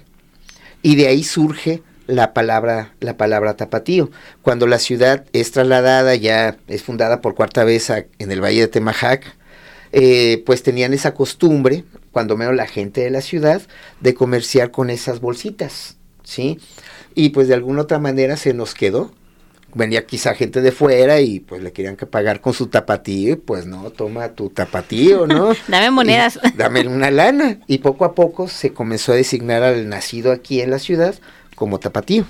y 0.83 0.96
de 0.96 1.07
ahí 1.07 1.23
surge 1.23 1.83
la 2.07 2.35
palabra, 2.35 2.94
la 3.01 3.16
palabra 3.16 3.55
tapatío. 3.55 4.11
Cuando 4.42 4.66
la 4.66 4.79
ciudad 4.79 5.25
es 5.33 5.53
trasladada, 5.53 6.14
ya 6.16 6.59
es 6.66 6.83
fundada 6.83 7.20
por 7.20 7.35
cuarta 7.35 7.64
vez 7.64 7.90
en 7.90 8.33
el 8.33 8.42
Valle 8.42 8.62
de 8.62 8.68
Temajac, 8.68 9.25
eh, 9.92 10.42
pues 10.46 10.62
tenían 10.62 10.92
esa 10.92 11.14
costumbre, 11.14 11.85
cuando 12.12 12.37
menos 12.37 12.55
la 12.55 12.66
gente 12.66 13.03
de 13.03 13.11
la 13.11 13.20
ciudad, 13.20 13.62
de 14.01 14.14
comerciar 14.14 14.70
con 14.70 14.90
esas 14.90 15.20
bolsitas, 15.20 15.96
¿sí? 16.23 16.59
Y 17.14 17.31
pues 17.31 17.49
de 17.49 17.55
alguna 17.55 17.83
otra 17.83 17.99
manera 17.99 18.37
se 18.37 18.55
nos 18.55 18.75
quedó 18.75 19.12
venía 19.75 20.07
quizá 20.07 20.35
gente 20.35 20.61
de 20.61 20.73
fuera 20.73 21.20
y 21.20 21.40
pues 21.40 21.62
le 21.62 21.73
querían 21.73 21.96
que 21.96 22.07
pagar 22.07 22.40
con 22.40 22.53
su 22.53 22.66
tapatío 22.66 23.33
y 23.33 23.37
pues 23.37 23.66
no, 23.66 23.90
toma 23.90 24.31
tu 24.31 24.51
tapatío, 24.51 25.27
¿no? 25.27 25.53
dame 25.68 25.90
monedas. 25.90 26.38
dame 26.57 26.87
una 26.87 27.11
lana. 27.11 27.59
Y 27.66 27.79
poco 27.79 28.05
a 28.05 28.14
poco 28.14 28.49
se 28.49 28.73
comenzó 28.73 29.12
a 29.12 29.16
designar 29.16 29.62
al 29.62 29.88
nacido 29.88 30.33
aquí 30.33 30.61
en 30.61 30.70
la 30.70 30.79
ciudad 30.79 31.14
como 31.55 31.79
tapatío. 31.79 32.25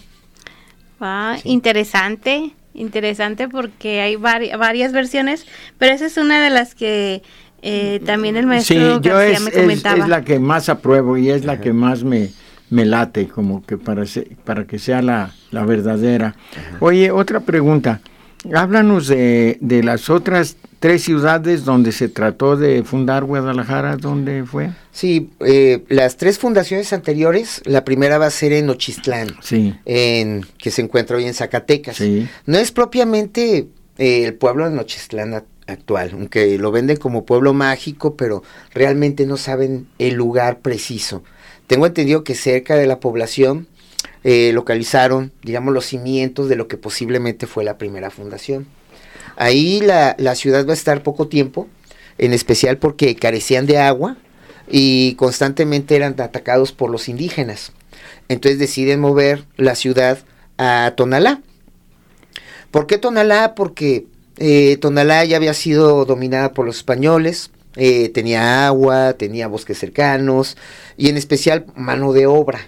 Ah, 1.01 1.39
interesante, 1.45 2.53
interesante 2.75 3.49
porque 3.49 4.01
hay 4.01 4.17
varias 4.17 4.93
versiones, 4.93 5.47
pero 5.79 5.95
esa 5.95 6.07
es 6.07 6.17
una 6.19 6.43
de 6.43 6.51
las 6.51 6.75
que 6.75 7.23
eh, 7.63 8.01
también 8.05 8.37
el 8.37 8.47
maestro 8.47 8.97
sí, 8.97 9.01
yo 9.03 9.21
es, 9.21 9.41
me 9.41 9.53
comentaba. 9.53 10.05
Es, 10.05 10.09
la 10.09 10.25
que 10.25 10.39
más 10.39 10.69
apruebo 10.69 11.17
y 11.17 11.31
es 11.31 11.45
la 11.45 11.61
que 11.61 11.73
más 11.73 12.05
me, 12.05 12.31
me 12.71 12.85
late 12.85 13.29
como 13.29 13.65
que 13.65 13.77
para, 13.77 14.05
para 14.45 14.67
que 14.67 14.79
sea 14.79 15.03
la, 15.03 15.33
verdadera. 15.53 16.37
Oye, 16.81 17.11
otra 17.11 17.41
pregunta. 17.41 18.01
Háblanos 18.55 19.07
de, 19.09 19.59
de, 19.61 19.83
las 19.83 20.09
otras 20.09 20.57
tres 20.79 21.05
ciudades 21.05 21.67
donde 21.67 21.93
se 21.93 22.09
trató 22.09 22.57
de 22.57 22.83
fundar 22.85 23.25
Guadalajara, 23.25 23.99
¿dónde 23.99 24.45
fue? 24.45 24.71
Sí, 24.93 25.31
eh, 25.41 25.85
las 25.89 26.17
tres 26.17 26.39
fundaciones 26.39 26.95
anteriores, 26.95 27.61
la 27.67 27.85
primera 27.85 28.17
va 28.17 28.27
a 28.27 28.31
ser 28.31 28.55
en 28.55 28.71
Ochistlán, 28.71 29.29
sí. 29.43 29.75
en, 29.85 30.47
que 30.57 30.71
se 30.71 30.81
encuentra 30.81 31.19
hoy 31.19 31.27
en 31.27 31.35
Zacatecas. 31.35 31.97
Sí. 31.97 32.27
No 32.47 32.57
es 32.57 32.73
propiamente 32.73 33.69
eh, 33.99 34.25
el 34.25 34.35
pueblo 34.35 34.69
de 34.69 34.75
Nochistlán 34.75 35.45
actual, 35.71 36.11
aunque 36.13 36.59
lo 36.59 36.71
venden 36.71 36.97
como 36.97 37.25
pueblo 37.25 37.53
mágico, 37.53 38.17
pero 38.17 38.43
realmente 38.73 39.27
no 39.27 39.37
saben 39.37 39.89
el 39.99 40.15
lugar 40.15 40.61
preciso. 40.61 41.23
Tengo 41.67 41.87
entendido 41.87 42.25
que 42.25 42.35
cerca 42.35 42.77
de 42.77 42.87
la 42.87 43.01
población 43.01 43.69
eh, 44.25 44.51
localizaron, 44.53 45.33
digamos, 45.43 45.73
los 45.73 45.87
cimientos 45.87 46.49
de 46.49 46.57
lo 46.57 46.69
que 46.69 46.77
posiblemente 46.77 47.47
fue 47.47 47.65
la 47.65 47.79
primera 47.79 48.11
fundación. 48.11 48.67
Ahí 49.37 49.81
la, 49.81 50.35
ciudad 50.35 50.67
va 50.67 50.73
a 50.73 50.75
estar 50.75 51.03
poco 51.03 51.29
tiempo, 51.29 51.69
en 52.19 52.35
especial 52.35 52.77
porque 52.77 53.17
carecían 53.17 53.65
de 53.65 53.79
agua 53.79 54.19
y 54.69 55.15
constantemente 55.15 55.97
eran 55.97 56.21
atacados 56.21 56.73
por 56.73 56.91
los 56.91 57.09
indígenas. 57.09 57.73
Entonces 58.29 58.59
deciden 58.59 59.01
mover 59.01 59.45
la 59.57 59.75
ciudad 59.75 60.19
a 60.59 60.93
Tonalá. 60.97 61.41
¿Por 62.71 62.87
qué 62.87 62.99
Tonalá? 62.99 63.55
Porque 63.55 64.07
eh, 64.41 64.79
Tonalá 64.79 65.25
ya 65.27 65.37
había 65.37 65.55
sido 65.55 66.07
dominada 66.07 66.55
por 66.55 66.65
los 66.65 66.79
españoles, 66.79 67.51
eh, 67.77 68.09
tenía 68.09 68.67
agua, 68.67 69.13
tenía 69.13 69.47
bosques 69.47 69.79
cercanos 69.79 70.57
y 70.97 71.09
en 71.11 71.19
especial 71.19 71.67
mano 71.77 72.13
de 72.15 72.27
obra. 72.27 72.61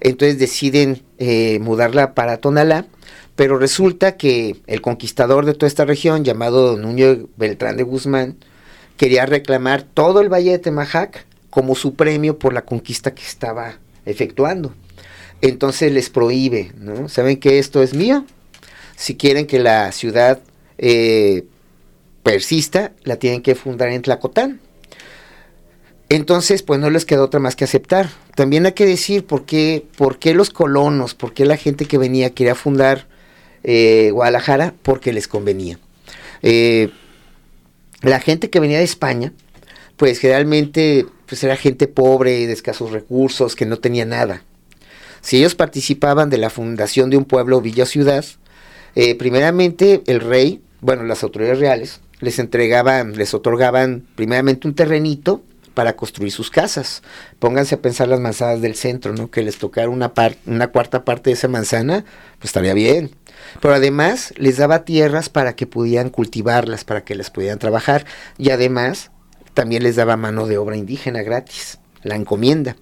Entonces 0.00 0.38
deciden 0.38 1.02
eh, 1.18 1.58
mudarla 1.60 2.14
para 2.14 2.38
Tonalá, 2.38 2.86
pero 3.34 3.58
resulta 3.58 4.16
que 4.16 4.56
el 4.68 4.80
conquistador 4.80 5.44
de 5.44 5.54
toda 5.54 5.66
esta 5.66 5.84
región, 5.84 6.24
llamado 6.24 6.76
Nuño 6.76 7.28
Beltrán 7.36 7.76
de 7.76 7.82
Guzmán, 7.82 8.36
quería 8.96 9.26
reclamar 9.26 9.82
todo 9.82 10.20
el 10.20 10.32
valle 10.32 10.52
de 10.52 10.58
Temajac 10.60 11.26
como 11.50 11.74
su 11.74 11.94
premio 11.94 12.38
por 12.38 12.52
la 12.52 12.62
conquista 12.62 13.12
que 13.12 13.22
estaba 13.22 13.78
efectuando. 14.06 14.72
Entonces 15.40 15.92
les 15.92 16.10
prohíbe, 16.10 16.72
¿no? 16.78 17.08
¿Saben 17.08 17.38
que 17.38 17.58
esto 17.58 17.82
es 17.82 17.92
mío? 17.92 18.24
Si 18.94 19.16
quieren 19.16 19.46
que 19.46 19.58
la 19.58 19.90
ciudad 19.90 20.40
eh, 20.84 21.44
persista, 22.24 22.92
la 23.04 23.16
tienen 23.16 23.40
que 23.40 23.54
fundar 23.54 23.90
en 23.90 24.02
Tlacotán. 24.02 24.60
Entonces, 26.08 26.62
pues 26.62 26.80
no 26.80 26.90
les 26.90 27.04
quedó 27.04 27.24
otra 27.24 27.38
más 27.38 27.54
que 27.54 27.64
aceptar. 27.64 28.10
También 28.34 28.66
hay 28.66 28.72
que 28.72 28.84
decir 28.84 29.24
por 29.24 29.46
qué, 29.46 29.86
por 29.96 30.18
qué 30.18 30.34
los 30.34 30.50
colonos, 30.50 31.14
por 31.14 31.32
qué 31.32 31.46
la 31.46 31.56
gente 31.56 31.84
que 31.86 31.98
venía 31.98 32.30
quería 32.30 32.56
fundar 32.56 33.06
eh, 33.62 34.10
Guadalajara, 34.12 34.74
porque 34.82 35.12
les 35.12 35.28
convenía. 35.28 35.78
Eh, 36.42 36.90
la 38.00 38.18
gente 38.18 38.50
que 38.50 38.58
venía 38.58 38.78
de 38.78 38.84
España, 38.84 39.32
pues 39.96 40.18
generalmente 40.18 41.06
pues 41.26 41.44
era 41.44 41.56
gente 41.56 41.86
pobre, 41.86 42.48
de 42.48 42.52
escasos 42.52 42.90
recursos, 42.90 43.54
que 43.54 43.66
no 43.66 43.78
tenía 43.78 44.04
nada. 44.04 44.42
Si 45.20 45.38
ellos 45.38 45.54
participaban 45.54 46.28
de 46.28 46.38
la 46.38 46.50
fundación 46.50 47.08
de 47.08 47.18
un 47.18 47.24
pueblo, 47.24 47.60
villa 47.60 47.86
ciudad, 47.86 48.24
primeramente 49.16 50.02
el 50.06 50.20
rey, 50.20 50.60
bueno, 50.82 51.04
las 51.04 51.22
autoridades 51.22 51.60
reales, 51.60 52.00
les 52.20 52.38
entregaban, 52.38 53.16
les 53.16 53.32
otorgaban 53.34 54.04
primeramente 54.16 54.68
un 54.68 54.74
terrenito 54.74 55.42
para 55.74 55.96
construir 55.96 56.32
sus 56.32 56.50
casas. 56.50 57.02
Pónganse 57.38 57.76
a 57.76 57.80
pensar 57.80 58.08
las 58.08 58.20
manzanas 58.20 58.60
del 58.60 58.74
centro, 58.74 59.14
¿no? 59.14 59.30
Que 59.30 59.42
les 59.42 59.58
tocara 59.58 59.88
una, 59.88 60.12
una 60.44 60.68
cuarta 60.68 61.04
parte 61.04 61.30
de 61.30 61.34
esa 61.34 61.48
manzana, 61.48 62.04
pues 62.38 62.50
estaría 62.50 62.74
bien. 62.74 63.12
Pero 63.60 63.74
además 63.74 64.34
les 64.36 64.58
daba 64.58 64.84
tierras 64.84 65.28
para 65.28 65.56
que 65.56 65.66
pudieran 65.66 66.10
cultivarlas, 66.10 66.84
para 66.84 67.04
que 67.04 67.14
las 67.14 67.30
pudieran 67.30 67.58
trabajar. 67.58 68.04
Y 68.36 68.50
además 68.50 69.10
también 69.54 69.84
les 69.84 69.96
daba 69.96 70.16
mano 70.16 70.46
de 70.46 70.58
obra 70.58 70.76
indígena 70.76 71.22
gratis, 71.22 71.78
la 72.02 72.16
encomienda. 72.16 72.76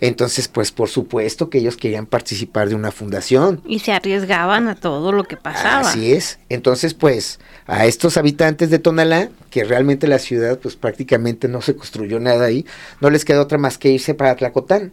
Entonces, 0.00 0.48
pues 0.48 0.72
por 0.72 0.88
supuesto 0.88 1.48
que 1.48 1.58
ellos 1.58 1.76
querían 1.76 2.06
participar 2.06 2.68
de 2.68 2.74
una 2.74 2.90
fundación. 2.90 3.62
Y 3.66 3.78
se 3.78 3.92
arriesgaban 3.92 4.68
a 4.68 4.74
todo 4.74 5.12
lo 5.12 5.24
que 5.24 5.36
pasaba. 5.36 5.88
Así 5.88 6.12
es. 6.12 6.38
Entonces, 6.48 6.94
pues 6.94 7.40
a 7.66 7.86
estos 7.86 8.16
habitantes 8.16 8.70
de 8.70 8.78
Tonalá, 8.78 9.30
que 9.50 9.64
realmente 9.64 10.06
la 10.06 10.18
ciudad 10.18 10.58
pues 10.58 10.76
prácticamente 10.76 11.48
no 11.48 11.62
se 11.62 11.74
construyó 11.74 12.20
nada 12.20 12.46
ahí, 12.46 12.66
no 13.00 13.10
les 13.10 13.24
queda 13.24 13.40
otra 13.40 13.58
más 13.58 13.78
que 13.78 13.90
irse 13.90 14.14
para 14.14 14.36
Tlacotán. 14.36 14.92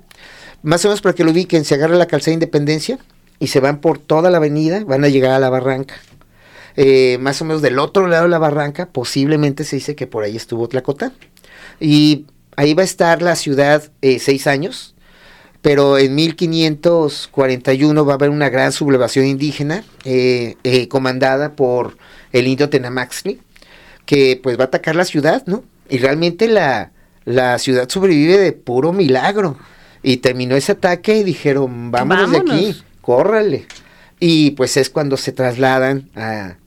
Más 0.62 0.86
o 0.86 0.88
menos 0.88 1.01
para 1.01 1.13
que 1.13 1.23
lo 1.23 1.31
ubiquen, 1.31 1.65
se 1.65 1.75
agarra 1.75 1.95
la 1.95 2.07
calzada 2.07 2.31
de 2.31 2.36
Independencia 2.36 2.97
y 3.39 3.47
se 3.47 3.59
van 3.59 3.81
por 3.81 3.99
toda 3.99 4.29
la 4.29 4.38
avenida, 4.38 4.83
van 4.86 5.03
a 5.03 5.09
llegar 5.09 5.31
a 5.31 5.39
la 5.39 5.49
barranca. 5.49 5.95
Eh, 6.75 7.17
más 7.19 7.41
o 7.41 7.45
menos 7.45 7.62
del 7.62 7.77
otro 7.77 8.07
lado 8.07 8.23
de 8.23 8.29
la 8.29 8.39
barranca, 8.39 8.88
posiblemente 8.88 9.63
se 9.63 9.75
dice 9.75 9.95
que 9.95 10.07
por 10.07 10.23
ahí 10.23 10.36
estuvo 10.36 10.67
Tlacotán. 10.67 11.13
Y 11.79 12.25
ahí 12.56 12.74
va 12.74 12.82
a 12.82 12.86
estar 12.86 13.22
la 13.22 13.36
ciudad 13.36 13.84
eh, 14.02 14.20
seis 14.20 14.48
años, 14.48 14.96
pero 15.62 15.98
en 15.98 16.16
1541 16.16 18.06
va 18.06 18.13
a 18.13 18.16
haber 18.16 18.30
una 18.30 18.50
gran 18.50 18.72
sublevación 18.72 19.26
indígena 19.26 19.84
eh, 20.04 20.56
eh, 20.63 20.88
comandada 20.88 21.54
por 21.56 21.98
el 22.32 22.48
indio 22.48 22.70
Tenamaxli, 22.70 23.39
que 24.06 24.39
pues 24.42 24.58
va 24.58 24.63
a 24.63 24.68
atacar 24.68 24.96
la 24.96 25.06
ciudad, 25.06 25.44
¿no? 25.46 25.63
Y 25.89 26.00
realmente 26.00 26.48
la, 26.48 26.92
la 27.26 27.58
ciudad 27.60 27.88
sobrevive 27.89 28.38
de 28.38 28.52
puro 28.52 28.94
milagro. 28.94 29.58
Y 30.06 30.18
terminó 30.18 30.58
ese 30.58 30.74
ataque 30.74 31.18
y 31.18 31.24
dijeron, 31.24 31.92
vámonos, 31.92 32.32
de 32.32 32.38
aquí, 32.39 32.84
córrale. 33.00 33.66
Y 34.20 34.52
pues 34.52 34.76
es 34.76 34.89
cuando 34.89 35.16
se 35.16 35.32
trasladan 35.32 36.10
a, 36.16 36.58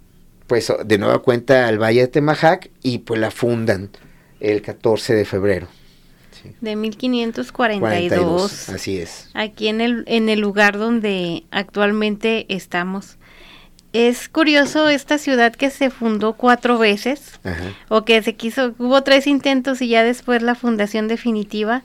pues 0.46 0.72
de 0.84 0.96
nueva 0.96 1.18
cuenta 1.18 1.68
al 1.68 1.78
Valle 1.78 2.00
de 2.00 2.08
Temajac 2.08 2.70
y 2.82 2.98
pues 2.98 3.20
la 3.20 3.30
fundan 3.30 3.90
el 4.40 4.62
14 4.62 5.14
de 5.14 5.24
febrero. 5.24 5.68
De 6.60 6.76
1542. 6.76 8.68
así 8.68 8.98
es. 8.98 9.30
Aquí 9.34 9.68
en 9.68 9.80
el, 9.80 10.04
en 10.06 10.28
el 10.28 10.40
lugar 10.40 10.78
donde 10.78 11.44
actualmente 11.50 12.46
estamos. 12.48 13.16
Es 13.92 14.28
curioso 14.28 14.88
esta 14.88 15.16
ciudad 15.18 15.54
que 15.54 15.70
se 15.70 15.90
fundó 15.90 16.34
cuatro 16.34 16.76
veces, 16.76 17.40
o 17.88 18.04
que 18.04 18.22
se 18.22 18.34
quiso, 18.34 18.74
hubo 18.78 19.02
tres 19.02 19.26
intentos 19.26 19.80
y 19.80 19.88
ya 19.88 20.04
después 20.04 20.42
la 20.42 20.54
fundación 20.54 21.08
definitiva, 21.08 21.82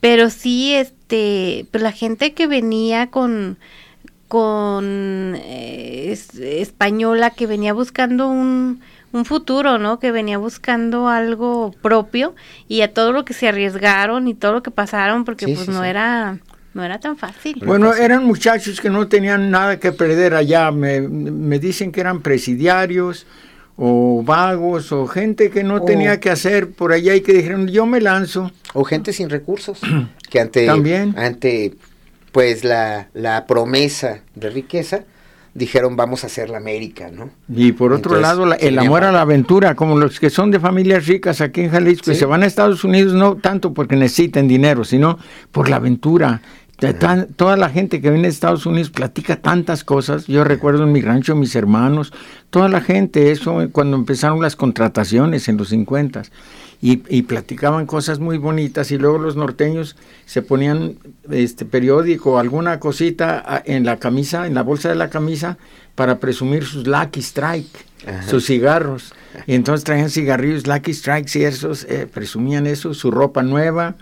pero 0.00 0.28
sí, 0.28 0.74
este, 0.74 1.66
pues 1.70 1.82
la 1.82 1.92
gente 1.92 2.34
que 2.34 2.46
venía 2.46 3.06
con, 3.06 3.56
con 4.28 5.34
eh, 5.38 6.14
española 6.42 7.30
que 7.30 7.46
venía 7.46 7.72
buscando 7.72 8.28
un, 8.28 8.82
un 9.12 9.24
futuro, 9.24 9.78
¿no? 9.78 9.98
Que 9.98 10.12
venía 10.12 10.38
buscando 10.38 11.08
algo 11.08 11.74
propio 11.82 12.34
y 12.68 12.82
a 12.82 12.92
todo 12.92 13.12
lo 13.12 13.24
que 13.24 13.34
se 13.34 13.48
arriesgaron 13.48 14.28
y 14.28 14.34
todo 14.34 14.52
lo 14.52 14.62
que 14.62 14.70
pasaron 14.70 15.24
porque 15.24 15.46
pues 15.48 15.68
no 15.68 15.84
era 15.84 16.38
no 16.74 16.84
era 16.84 17.00
tan 17.00 17.16
fácil. 17.16 17.62
Bueno, 17.64 17.94
eran 17.94 18.24
muchachos 18.26 18.80
que 18.82 18.90
no 18.90 19.08
tenían 19.08 19.50
nada 19.50 19.80
que 19.80 19.92
perder 19.92 20.34
allá. 20.34 20.70
Me, 20.70 21.00
me 21.00 21.58
dicen 21.58 21.90
que 21.90 22.00
eran 22.00 22.20
presidiarios 22.20 23.26
o 23.78 24.22
vagos 24.22 24.92
o 24.92 25.06
gente 25.06 25.50
que 25.50 25.64
no 25.64 25.82
tenía 25.82 26.20
que 26.20 26.30
hacer 26.30 26.70
por 26.70 26.92
allá 26.92 27.14
y 27.14 27.22
que 27.22 27.32
dijeron 27.32 27.68
yo 27.68 27.86
me 27.86 28.00
lanzo. 28.00 28.52
O 28.74 28.84
gente 28.84 29.14
sin 29.14 29.30
recursos 29.30 29.80
que 30.30 30.40
ante, 30.40 30.66
¿También? 30.66 31.14
ante 31.16 31.74
pues 32.32 32.64
la, 32.64 33.08
la 33.14 33.46
promesa 33.46 34.20
de 34.34 34.50
riqueza 34.50 35.04
dijeron 35.56 35.96
vamos 35.96 36.22
a 36.22 36.26
hacer 36.26 36.50
la 36.50 36.58
América, 36.58 37.10
¿no? 37.10 37.30
Y 37.48 37.72
por 37.72 37.92
otro 37.92 38.20
lado, 38.20 38.52
el 38.54 38.78
amor 38.78 39.04
a 39.04 39.12
la 39.12 39.22
aventura, 39.22 39.74
como 39.74 39.96
los 39.96 40.20
que 40.20 40.30
son 40.30 40.50
de 40.50 40.60
familias 40.60 41.06
ricas 41.06 41.40
aquí 41.40 41.62
en 41.62 41.70
Jalisco 41.70 42.12
y 42.12 42.14
se 42.14 42.26
van 42.26 42.42
a 42.42 42.46
Estados 42.46 42.84
Unidos 42.84 43.14
no 43.14 43.36
tanto 43.36 43.72
porque 43.72 43.96
necesiten 43.96 44.48
dinero, 44.48 44.84
sino 44.84 45.18
por 45.50 45.68
la 45.68 45.76
aventura. 45.76 46.42
Toda 47.36 47.56
la 47.56 47.70
gente 47.70 48.00
que 48.00 48.10
viene 48.10 48.28
de 48.28 48.32
Estados 48.32 48.66
Unidos 48.66 48.90
platica 48.90 49.36
tantas 49.36 49.82
cosas. 49.82 50.26
Yo 50.26 50.44
recuerdo 50.44 50.84
en 50.84 50.92
mi 50.92 51.00
rancho 51.00 51.34
mis 51.34 51.56
hermanos, 51.56 52.12
toda 52.50 52.68
la 52.68 52.80
gente, 52.80 53.30
eso 53.30 53.58
cuando 53.72 53.96
empezaron 53.96 54.42
las 54.42 54.56
contrataciones 54.56 55.48
en 55.48 55.56
los 55.56 55.70
50 55.70 56.22
y, 56.82 57.22
platicaban 57.22 57.86
cosas 57.86 58.18
muy 58.18 58.36
bonitas 58.36 58.90
y 58.90 58.98
luego 58.98 59.18
los 59.18 59.36
norteños 59.36 59.96
se 60.26 60.42
ponían 60.42 60.98
este 61.30 61.64
periódico, 61.64 62.38
alguna 62.38 62.78
cosita 62.78 63.62
en 63.64 63.84
la 63.84 63.96
camisa, 63.96 64.46
en 64.46 64.54
la 64.54 64.62
bolsa 64.62 64.90
de 64.90 64.94
la 64.94 65.08
camisa 65.08 65.56
para 65.94 66.18
presumir 66.18 66.64
sus 66.64 66.86
Lucky 66.86 67.20
Strike, 67.20 67.86
sus 68.28 68.46
cigarros. 68.46 69.14
Y 69.46 69.54
entonces 69.54 69.84
traían 69.84 70.10
cigarrillos 70.10 70.66
Lucky 70.66 70.92
Strikes 70.92 71.38
y 71.38 71.44
esos 71.44 71.84
eh, 71.84 72.06
presumían 72.12 72.66
eso, 72.66 72.92
su 72.92 73.10
ropa 73.10 73.42
nueva 73.42 73.96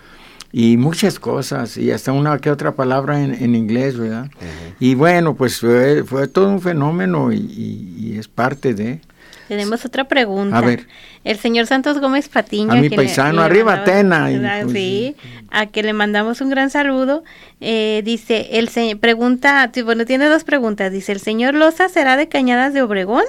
y 0.56 0.76
muchas 0.76 1.18
cosas, 1.18 1.76
y 1.76 1.90
hasta 1.90 2.12
una 2.12 2.38
que 2.38 2.48
otra 2.48 2.76
palabra 2.76 3.20
en, 3.20 3.56
inglés, 3.56 3.98
¿verdad? 3.98 4.30
Y 4.78 4.94
bueno, 4.94 5.34
pues 5.34 5.58
fue, 5.58 6.04
fue, 6.04 6.28
todo 6.28 6.48
un 6.48 6.60
fenómeno 6.60 7.32
y 7.32 8.14
es 8.16 8.28
parte 8.28 8.72
de... 8.72 9.00
Tenemos 9.48 9.84
otra 9.84 10.04
pregunta. 10.04 10.56
A 10.56 10.60
ver. 10.60 10.86
El 11.22 11.38
señor 11.38 11.66
Santos 11.66 12.00
Gómez 12.00 12.28
Patiño. 12.28 12.72
A 12.72 12.76
mi 12.76 12.88
paisano, 12.88 13.42
arriba 13.42 13.74
Atena. 13.74 14.28
Pues, 14.62 14.72
sí, 14.72 15.16
a 15.50 15.66
que 15.66 15.82
le 15.82 15.92
mandamos 15.92 16.40
un 16.40 16.50
gran 16.50 16.70
saludo. 16.70 17.24
Eh, 17.60 18.02
dice, 18.04 18.48
el 18.52 18.98
pregunta, 18.98 19.70
bueno, 19.84 20.06
tiene 20.06 20.26
dos 20.26 20.44
preguntas. 20.44 20.92
Dice, 20.92 21.12
¿el 21.12 21.20
señor 21.20 21.54
Loza 21.54 21.88
será 21.88 22.16
de 22.16 22.28
Cañadas 22.28 22.72
de 22.72 22.82
Obregón? 22.82 23.24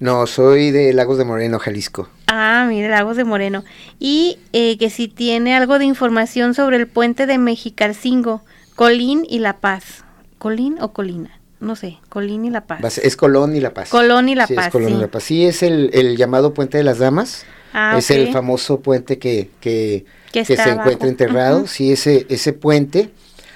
No, 0.00 0.26
soy 0.26 0.70
de 0.70 0.92
Lagos 0.94 1.18
de 1.18 1.24
Moreno, 1.24 1.58
Jalisco. 1.58 2.08
Ah, 2.26 2.66
mire, 2.68 2.88
Lagos 2.88 3.16
de 3.16 3.24
Moreno. 3.24 3.64
Y 3.98 4.38
eh, 4.52 4.78
que 4.78 4.88
si 4.88 5.08
tiene 5.08 5.54
algo 5.54 5.78
de 5.78 5.84
información 5.84 6.54
sobre 6.54 6.76
el 6.78 6.88
puente 6.88 7.26
de 7.26 7.36
Mexicalcingo, 7.36 8.42
Colín 8.74 9.26
y 9.28 9.40
La 9.40 9.58
Paz. 9.58 10.04
¿Colín 10.38 10.78
o 10.80 10.92
Colina? 10.92 11.40
no 11.60 11.76
sé, 11.76 11.98
Colín 12.08 12.46
y 12.46 12.50
La 12.50 12.62
Paz. 12.62 12.98
Es 12.98 13.16
Colón 13.16 13.54
y 13.54 13.60
La 13.60 13.74
Paz. 13.74 13.90
Colón 13.90 14.28
y 14.30 14.34
La 14.34 14.46
sí, 14.46 14.54
Paz. 14.54 14.66
Es 14.66 14.72
Colón 14.72 14.92
y 14.94 15.00
La 15.00 15.08
Paz. 15.08 15.22
Sí, 15.22 15.44
es 15.44 15.62
el, 15.62 16.16
llamado 16.16 16.54
Puente 16.54 16.78
de 16.78 16.84
las 16.84 16.98
Damas. 16.98 17.44
Ah, 17.72 17.96
es 17.98 18.10
el 18.10 18.32
famoso 18.32 18.80
puente 18.80 19.18
que, 19.18 19.50
que, 19.60 20.04
se 20.32 20.54
encuentra 20.54 21.08
enterrado. 21.08 21.66
Sí, 21.66 21.92
ese, 21.92 22.26
ese 22.28 22.52
puente 22.52 23.10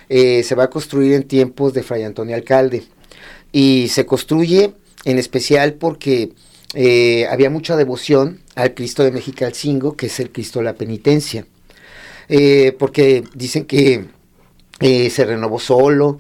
eh, 0.09 0.43
se 0.45 0.55
va 0.55 0.65
a 0.65 0.71
construir 0.71 1.15
en 1.15 1.25
tiempos 1.25 1.73
de 1.73 1.83
Fray 1.83 2.05
Antonio 2.05 2.37
Alcalde. 2.37 2.85
Y 3.51 3.89
se 3.89 4.05
construye 4.05 4.75
en 5.05 5.19
especial 5.19 5.75
porque 5.75 6.33
eh, 6.75 7.27
había 7.31 7.51
mucha 7.51 7.77
devoción 7.77 8.41
al 8.55 8.75
Cristo 8.75 9.05
de 9.05 9.13
Mexicalcingo, 9.13 9.97
que 9.97 10.07
es 10.07 10.21
el 10.21 10.31
Cristo 10.31 10.61
de 10.61 10.65
la 10.65 10.75
Penitencia. 10.75 11.47
Eh, 12.29 12.75
porque 12.79 13.25
dicen 13.35 13.67
que 13.67 14.07
se 14.81 15.25
renovó 15.25 15.61
solo, 15.61 16.19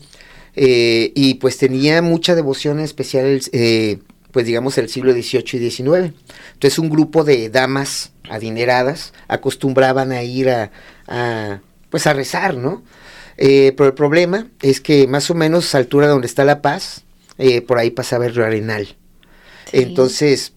eh, 0.56 1.12
y 1.14 1.34
pues 1.34 1.58
tenía 1.58 2.00
mucha 2.02 2.34
devoción 2.34 2.78
especial, 2.78 3.40
eh, 3.52 3.98
pues 4.30 4.46
digamos, 4.46 4.78
el 4.78 4.88
siglo 4.88 5.12
XVIII 5.12 5.66
y 5.66 5.70
XIX. 5.70 6.14
Entonces 6.52 6.78
un 6.78 6.90
grupo 6.90 7.24
de 7.24 7.50
damas 7.50 8.12
adineradas 8.28 9.12
acostumbraban 9.28 10.12
a 10.12 10.22
ir 10.22 10.48
a, 10.50 10.70
pues 11.90 12.06
a 12.06 12.12
rezar, 12.12 12.56
¿no? 12.56 12.82
Eh, 13.36 13.74
pero 13.76 13.88
el 13.88 13.94
problema 13.94 14.48
es 14.62 14.80
que 14.80 15.08
más 15.08 15.28
o 15.30 15.34
menos 15.34 15.74
a 15.74 15.78
altura 15.78 16.06
donde 16.06 16.28
está 16.28 16.44
La 16.44 16.62
Paz, 16.62 17.03
por 17.66 17.78
ahí 17.78 17.90
pasaba 17.90 18.26
el 18.26 18.34
río 18.34 18.44
Arenal. 18.44 18.96
Entonces, 19.72 20.52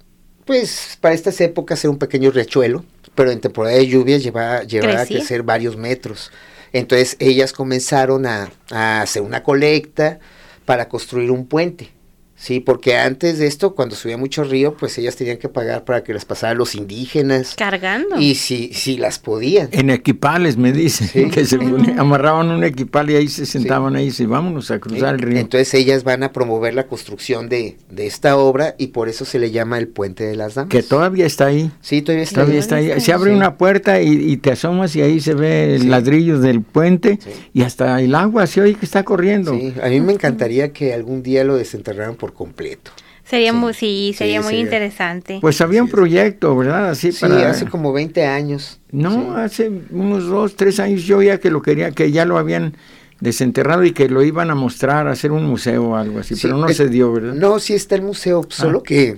pues 0.46 0.98
para 1.02 1.16
estas 1.16 1.40
épocas 1.42 1.84
era 1.84 1.92
un 1.92 2.00
pequeño 2.00 2.32
riachuelo, 2.32 2.86
pero 3.16 3.32
en 3.32 3.42
temporada 3.42 3.76
de 3.76 3.88
lluvias 3.88 4.24
llevaba, 4.24 4.64
llevaba 4.64 5.02
a 5.02 5.06
crecer 5.06 5.44
varios 5.44 5.76
metros. 5.76 6.32
Entonces 6.74 7.16
ellas 7.20 7.54
comenzaron 7.54 8.26
a, 8.26 8.52
hacer 8.70 9.22
una 9.22 9.44
colecta 9.44 10.20
para 10.66 10.88
construir 10.88 11.32
un 11.32 11.48
puente. 11.48 11.90
Sí, 12.38 12.60
porque 12.60 12.96
antes 12.96 13.40
de 13.40 13.48
esto, 13.48 13.74
cuando 13.74 13.96
subía 13.96 14.16
mucho 14.16 14.44
río, 14.44 14.76
pues 14.78 14.96
ellas 15.00 15.16
tenían 15.16 15.38
que 15.38 15.50
pagar 15.50 15.86
para 15.86 16.04
que 16.04 16.14
las 16.14 16.24
pasaran 16.24 16.58
los 16.58 16.76
indígenas. 16.76 17.56
Cargando. 17.56 18.20
Y 18.20 18.36
si, 18.36 18.74
si 18.74 18.98
las 18.98 19.18
podían. 19.18 19.70
En 19.72 19.90
equipales, 19.90 20.56
me 20.56 20.72
dicen, 20.72 21.32
que 21.32 21.46
se 21.46 21.58
amarraban 21.98 22.50
un 22.52 22.64
equipal 22.64 23.10
y 23.10 23.16
ahí 23.16 23.28
se 23.28 23.48
sentaban 23.48 23.96
ahí 23.96 24.08
y 24.08 24.12
se 24.12 24.28
vámonos 24.28 24.70
a 24.70 24.80
cruzar 24.80 25.16
el 25.16 25.22
río. 25.22 25.40
Entonces 25.40 25.74
ellas 25.74 26.04
van 26.04 26.22
a 26.22 26.32
promover 26.32 26.76
la 26.76 26.86
construcción 26.86 27.50
de, 27.50 27.76
de, 27.90 28.06
esta 28.06 28.38
obra 28.38 28.76
y 28.78 28.88
por 28.88 29.10
eso 29.10 29.26
se 29.26 29.40
le 29.40 29.50
llama 29.50 29.80
el 29.80 29.88
Puente 29.88 30.24
de 30.24 30.36
las 30.36 30.56
Damas. 30.56 30.70
Que 30.70 30.84
todavía 30.84 31.26
está 31.26 31.48
ahí. 31.48 31.72
Sí, 31.82 32.04
todavía 32.04 32.24
está, 32.24 32.44
ahí. 32.44 32.58
está 32.58 32.76
ahí. 32.76 33.02
Se 33.02 33.14
abre 33.14 33.34
una 33.34 33.58
puerta 33.58 34.00
y, 34.02 34.38
te 34.38 34.52
asomas 34.52 34.96
y 34.96 35.02
ahí 35.02 35.20
se 35.20 35.34
ve 35.34 35.76
el 35.76 35.90
ladrillo 35.90 36.40
del 36.40 36.62
puente 36.62 37.18
y 37.54 37.64
hasta 37.64 38.00
el 38.00 38.14
agua 38.14 38.46
se 38.46 38.62
oye 38.62 38.76
que 38.76 38.86
está 38.86 39.04
corriendo. 39.04 39.54
Sí, 39.54 39.74
a 39.82 39.88
mí 39.90 40.00
me 40.02 40.14
encantaría 40.14 40.72
que 40.72 40.94
algún 40.94 41.24
día 41.24 41.44
lo 41.44 41.56
desenterraran 41.56 42.16
por 42.16 42.27
completo. 42.34 42.92
Sería 43.24 43.52
muy, 43.52 43.74
sí, 43.74 44.16
sería 44.18 44.42
muy 44.42 44.56
interesante. 44.56 45.40
Pues 45.42 45.60
había 45.60 45.84
un 45.84 45.90
proyecto, 45.90 46.56
¿verdad? 46.56 46.92
Así 46.92 47.12
sí, 47.12 47.26
hace 47.26 47.66
como 47.66 47.92
20 47.92 48.26
años. 48.26 48.80
No, 48.90 49.36
hace 49.36 49.70
unos 49.90 50.28
dos, 50.28 50.56
tres 50.56 50.80
años 50.80 51.04
yo 51.04 51.22
ya 51.22 51.38
que 51.38 51.52
lo 51.52 51.62
quería, 51.62 51.92
que 51.92 52.10
ya 52.12 52.24
lo 52.24 52.38
habían 52.38 52.78
desenterrado 53.20 53.84
y 53.84 53.92
que 53.92 54.08
lo 54.08 54.24
iban 54.24 54.50
a 54.50 54.56
mostrar, 54.56 55.08
a 55.08 55.12
hacer 55.12 55.34
un 55.34 55.44
museo 55.46 55.90
o 55.90 55.96
algo 55.96 56.20
así, 56.20 56.36
pero 56.42 56.58
no 56.58 56.70
se 56.70 56.88
dio, 56.88 57.12
¿verdad? 57.12 57.34
No, 57.34 57.60
sí 57.60 57.74
está 57.74 57.96
el 57.96 58.04
museo, 58.04 58.46
solo 58.48 58.80
ah. 58.80 58.84
que 58.86 59.18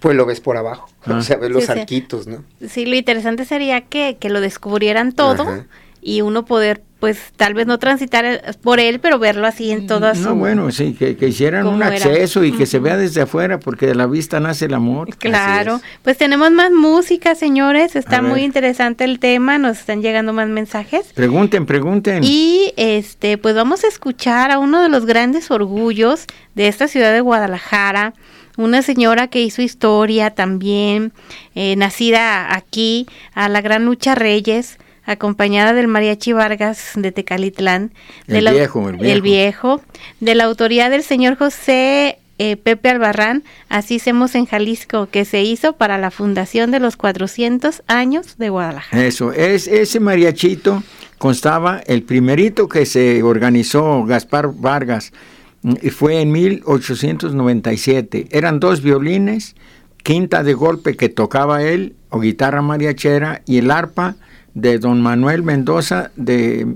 pues 0.00 0.14
lo 0.14 0.26
ves 0.26 0.40
por 0.40 0.56
abajo, 0.56 0.88
o 1.06 1.22
sea, 1.22 1.36
ves 1.36 1.50
los 1.50 1.70
arquitos, 1.70 2.26
¿no? 2.26 2.44
Sí, 2.68 2.84
lo 2.84 2.94
interesante 2.94 3.44
sería 3.44 3.80
que, 3.82 4.18
que 4.20 4.28
lo 4.28 4.40
descubrieran 4.40 5.12
todo 5.12 5.64
y 6.02 6.20
uno 6.20 6.44
poder 6.44 6.82
pues 7.00 7.18
tal 7.36 7.52
vez 7.52 7.66
no 7.66 7.78
transitar 7.78 8.56
por 8.62 8.80
él, 8.80 9.00
pero 9.00 9.18
verlo 9.18 9.46
así 9.46 9.70
en 9.70 9.86
todo 9.86 10.14
su... 10.14 10.22
No, 10.22 10.34
bueno, 10.34 10.70
sí, 10.70 10.94
que, 10.94 11.16
hicieran 11.26 11.66
un 11.66 11.82
acceso 11.82 12.42
y 12.42 12.52
que 12.52 12.64
se 12.64 12.78
vea 12.78 12.96
desde 12.96 13.22
afuera, 13.22 13.60
porque 13.60 13.86
de 13.86 13.94
la 13.94 14.06
vista 14.06 14.40
nace 14.40 14.64
el 14.64 14.74
amor. 14.74 15.14
Claro, 15.16 15.80
pues 16.02 16.16
tenemos 16.16 16.50
más 16.52 16.70
música, 16.70 17.34
señores, 17.34 17.96
está 17.96 18.22
muy 18.22 18.42
interesante 18.42 19.04
el 19.04 19.18
tema, 19.18 19.58
nos 19.58 19.78
están 19.78 20.00
llegando 20.00 20.32
más 20.32 20.48
mensajes. 20.48 21.12
Pregunten, 21.14 21.66
pregunten. 21.66 22.24
Y 22.24 22.72
este, 22.76 23.36
pues 23.36 23.54
vamos 23.54 23.84
a 23.84 23.88
escuchar 23.88 24.50
a 24.50 24.58
uno 24.58 24.80
de 24.80 24.88
los 24.88 25.04
grandes 25.04 25.50
orgullos 25.50 26.24
de 26.54 26.68
esta 26.68 26.88
ciudad 26.88 27.12
de 27.12 27.20
Guadalajara, 27.20 28.14
una 28.56 28.80
señora 28.80 29.28
que 29.28 29.42
hizo 29.42 29.60
historia 29.60 30.30
también, 30.30 31.12
eh, 31.54 31.76
nacida 31.76 32.54
aquí, 32.54 33.06
a 33.34 33.50
la 33.50 33.60
gran 33.60 33.84
Lucha 33.84 34.14
Reyes, 34.14 34.78
acompañada 35.06 35.72
del 35.72 35.88
Mariachi 35.88 36.32
Vargas 36.32 36.92
de 36.96 37.12
Tecalitlán. 37.12 37.92
El, 38.26 38.50
viejo, 38.50 38.88
el 38.88 39.22
viejo. 39.22 39.80
de 40.20 40.34
la 40.34 40.44
autoría 40.44 40.90
del 40.90 41.02
señor 41.02 41.36
José 41.38 42.18
eh, 42.38 42.56
Pepe 42.58 42.90
Albarrán, 42.90 43.44
Así 43.70 43.96
hacemos 43.96 44.34
en 44.34 44.44
Jalisco, 44.44 45.08
que 45.10 45.24
se 45.24 45.42
hizo 45.42 45.72
para 45.72 45.96
la 45.96 46.10
fundación 46.10 46.70
de 46.70 46.80
los 46.80 46.96
400 46.96 47.82
años 47.86 48.36
de 48.36 48.50
Guadalajara. 48.50 49.06
Eso, 49.06 49.32
es, 49.32 49.66
ese 49.66 50.00
mariachito 50.00 50.82
constaba, 51.16 51.80
el 51.86 52.02
primerito 52.02 52.68
que 52.68 52.84
se 52.84 53.22
organizó 53.22 54.04
Gaspar 54.04 54.50
Vargas, 54.54 55.12
mm, 55.62 55.76
fue 55.88 56.20
en 56.20 56.30
1897. 56.32 58.28
Eran 58.30 58.60
dos 58.60 58.82
violines, 58.82 59.56
quinta 60.02 60.42
de 60.42 60.52
golpe 60.52 60.94
que 60.94 61.08
tocaba 61.08 61.62
él, 61.62 61.96
o 62.10 62.20
guitarra 62.20 62.60
mariachera, 62.60 63.40
y 63.46 63.56
el 63.58 63.70
arpa 63.70 64.16
de 64.56 64.78
don 64.78 65.02
Manuel 65.02 65.42
Mendoza 65.42 66.10
de, 66.16 66.66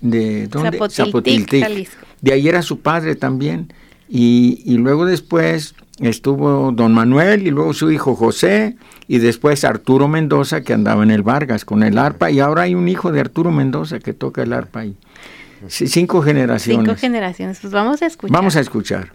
de 0.00 0.48
Zapotiltic, 0.90 1.88
De 2.20 2.32
ahí 2.32 2.48
era 2.48 2.62
su 2.62 2.80
padre 2.80 3.14
también. 3.14 3.72
Y, 4.08 4.60
y, 4.64 4.76
luego 4.76 5.06
después 5.06 5.76
estuvo 6.00 6.72
don 6.72 6.92
Manuel 6.94 7.46
y 7.46 7.50
luego 7.50 7.74
su 7.74 7.92
hijo 7.92 8.16
José 8.16 8.76
y 9.06 9.18
después 9.18 9.64
Arturo 9.64 10.08
Mendoza 10.08 10.62
que 10.62 10.72
andaba 10.72 11.04
en 11.04 11.12
el 11.12 11.22
Vargas 11.22 11.64
con 11.64 11.84
el 11.84 11.98
arpa 11.98 12.30
y 12.30 12.40
ahora 12.40 12.62
hay 12.62 12.74
un 12.74 12.88
hijo 12.88 13.12
de 13.12 13.20
Arturo 13.20 13.52
Mendoza 13.52 14.00
que 14.00 14.14
toca 14.14 14.42
el 14.42 14.52
arpa 14.52 14.80
ahí. 14.80 14.96
cinco 15.68 16.22
generaciones. 16.22 16.86
Cinco 16.86 16.98
generaciones. 16.98 17.58
Pues 17.60 17.72
vamos 17.72 18.02
a 18.02 18.06
escuchar. 18.06 18.34
Vamos 18.34 18.56
a 18.56 18.60
escuchar. 18.60 19.12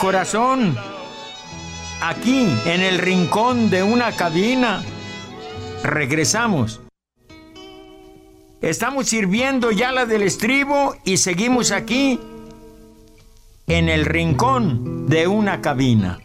Corazón. 0.00 0.76
Aquí, 2.02 2.48
en 2.64 2.80
el 2.80 2.98
rincón 2.98 3.68
de 3.68 3.82
una 3.82 4.12
cabina. 4.12 4.82
Regresamos. 5.84 6.80
Estamos 8.62 9.08
sirviendo 9.08 9.70
ya 9.70 9.92
la 9.92 10.06
del 10.06 10.22
estribo 10.22 10.96
y 11.04 11.18
seguimos 11.18 11.70
aquí 11.70 12.18
en 13.66 13.88
el 13.90 14.06
rincón 14.06 15.06
de 15.06 15.28
una 15.28 15.60
cabina. 15.60 16.18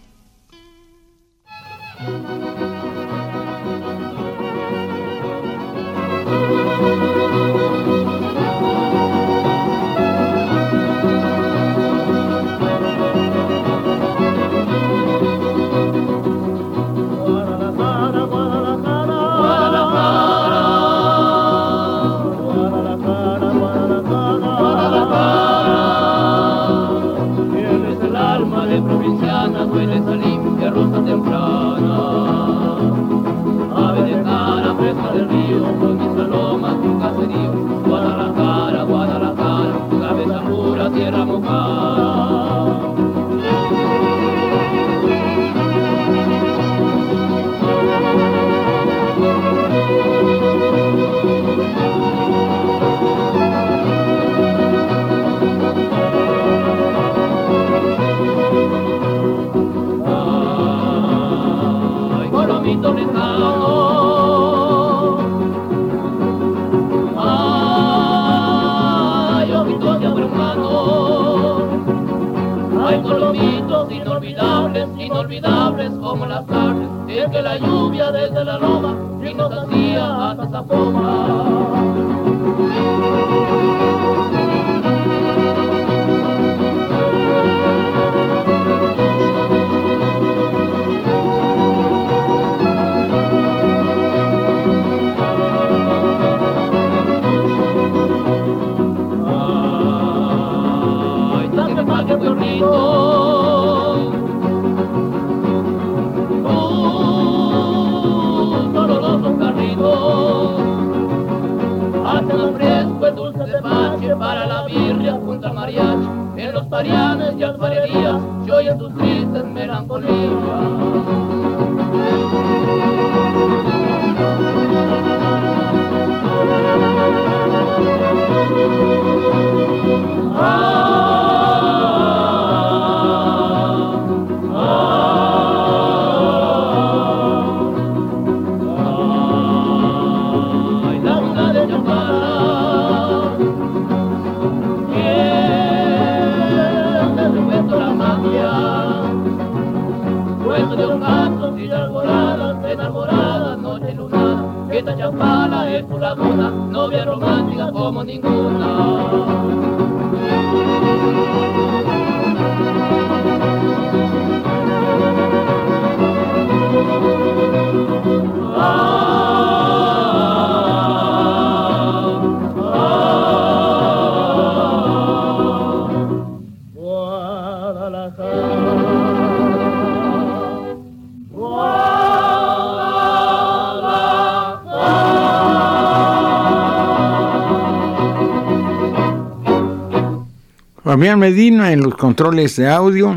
Fabián 191.06 191.20
Medina 191.20 191.72
en 191.72 191.82
los 191.84 191.94
controles 191.94 192.56
de 192.56 192.68
audio. 192.68 193.14